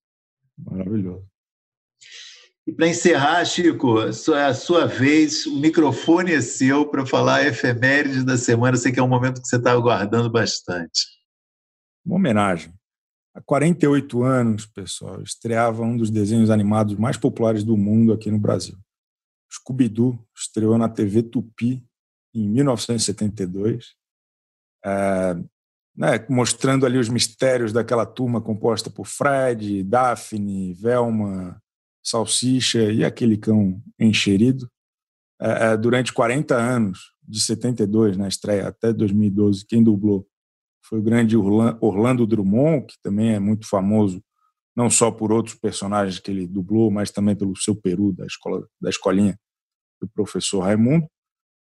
[0.56, 1.26] Maravilhoso.
[2.66, 7.46] E para encerrar, Chico, sua, a sua vez, o microfone é seu para falar a
[7.46, 8.74] efeméride da semana.
[8.74, 11.02] Eu sei que é um momento que você está aguardando bastante.
[12.04, 12.72] Uma homenagem.
[13.34, 18.38] Há 48 anos, pessoal, estreava um dos desenhos animados mais populares do mundo aqui no
[18.38, 18.78] Brasil.
[19.52, 21.84] Scooby-Doo estreou na TV Tupi
[22.34, 23.94] em 1972,
[24.84, 25.34] é,
[25.96, 31.60] né, mostrando ali os mistérios daquela turma composta por Fred, Daphne, Velma,
[32.04, 34.70] Salsicha e aquele cão encherido.
[35.40, 40.26] É, é, durante 40 anos, de 72 na estreia até 2012, quem dublou
[40.86, 44.22] foi o grande Orlando Drummond, que também é muito famoso
[44.76, 48.68] não só por outros personagens que ele dublou, mas também pelo seu peru da escola
[48.80, 49.38] da escolinha
[50.00, 51.06] do professor Raimundo.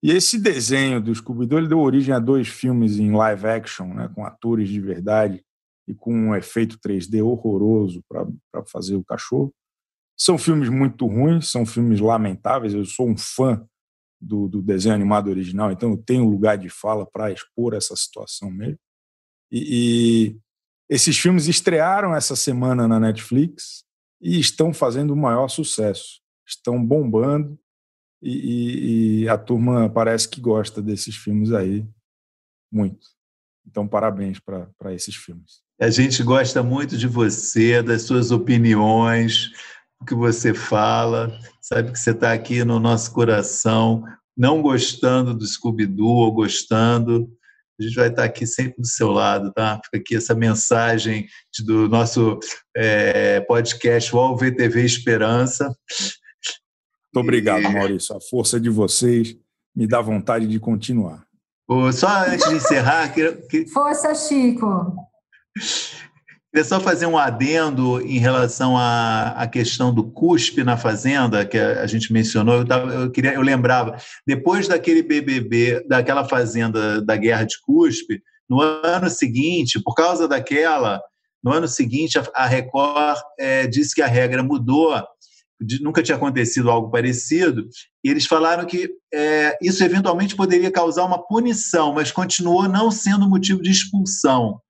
[0.03, 4.25] E esse desenho do Scooby-Doo deu origem a dois filmes em live action, né, com
[4.25, 5.45] atores de verdade
[5.89, 9.53] e com um efeito 3D horroroso para fazer o cachorro.
[10.21, 12.75] São filmes muito ruins, são filmes lamentáveis.
[12.75, 13.67] Eu sou um fã
[14.21, 18.51] do, do desenho animado original, então eu tenho lugar de fala para expor essa situação
[18.51, 18.79] mesmo.
[19.51, 20.41] E, e
[20.91, 23.83] esses filmes estrearam essa semana na Netflix
[24.21, 26.21] e estão fazendo o maior sucesso.
[26.47, 27.59] Estão bombando
[28.23, 31.89] e, e, e, a turma parece que gosta desses filmes aí
[32.71, 33.07] muito.
[33.67, 35.63] Então, parabéns para esses filmes.
[35.81, 39.51] A gente gosta muito de você, das suas opiniões,
[40.01, 44.03] o que você fala, sabe que você está aqui no nosso coração,
[44.37, 47.31] não gostando do Scooby-Doo ou gostando,
[47.79, 49.81] a gente vai estar aqui sempre do seu lado, tá?
[49.85, 51.27] Fica aqui essa mensagem
[51.65, 52.39] do nosso
[52.77, 55.65] é, podcast UOL VTV Esperança.
[55.65, 58.15] Muito obrigado, Maurício.
[58.15, 59.35] A força de vocês
[59.75, 61.25] me dá vontade de continuar.
[61.93, 63.15] Só antes de encerrar...
[63.15, 63.67] Que...
[63.67, 64.95] Força, Chico!
[66.53, 71.57] Queria só fazer um adendo em relação à, à questão do cuspe na fazenda, que
[71.57, 72.57] a, a gente mencionou.
[72.57, 73.97] Eu, tava, eu, queria, eu lembrava,
[74.27, 81.01] depois daquele BBB, daquela fazenda da guerra de cuspe, no ano seguinte, por causa daquela,
[81.41, 85.01] no ano seguinte, a, a Record é, disse que a regra mudou,
[85.61, 87.69] de, nunca tinha acontecido algo parecido,
[88.03, 93.29] e eles falaram que é, isso eventualmente poderia causar uma punição, mas continuou não sendo
[93.29, 94.61] motivo de expulsão.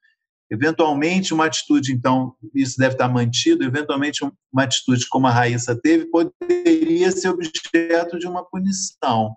[0.50, 6.06] Eventualmente, uma atitude, então, isso deve estar mantido, eventualmente, uma atitude como a Raíssa teve
[6.06, 9.36] poderia ser objeto de uma punição.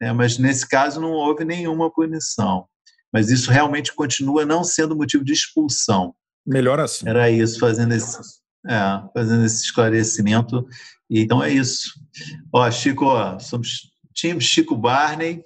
[0.00, 0.12] Né?
[0.14, 2.66] Mas, nesse caso, não houve nenhuma punição.
[3.12, 6.14] Mas isso realmente continua não sendo motivo de expulsão.
[6.46, 7.06] Melhor assim.
[7.06, 8.18] Era isso, fazendo esse,
[8.66, 10.66] é, fazendo esse esclarecimento.
[11.10, 11.92] E, então, é isso.
[12.50, 15.42] Ó, Chico, ó, somos time Chico Barney.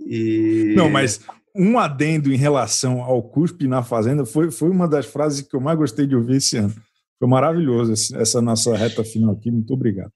[0.00, 0.72] E...
[0.74, 1.20] Não, mas
[1.58, 5.60] um adendo em relação ao cuspe na fazenda foi, foi uma das frases que eu
[5.60, 6.72] mais gostei de ouvir esse ano.
[7.18, 9.50] Foi maravilhoso essa nossa reta final aqui.
[9.50, 10.12] Muito obrigado.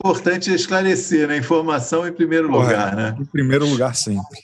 [0.00, 1.36] Importante esclarecer, né?
[1.36, 3.16] Informação em primeiro lugar, né?
[3.20, 4.38] Em primeiro lugar, sempre.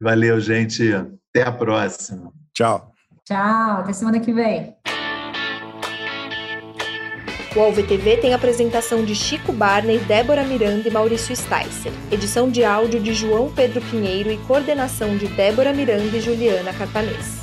[0.00, 0.92] Valeu, gente.
[0.92, 2.30] Até a próxima.
[2.52, 2.92] Tchau.
[3.24, 3.78] Tchau.
[3.78, 4.74] Até semana que vem.
[7.56, 11.92] O AlvTV tem apresentação de Chico Barney, Débora Miranda e Maurício Sticer.
[12.10, 17.42] Edição de áudio de João Pedro Pinheiro e coordenação de Débora Miranda e Juliana Carpanês.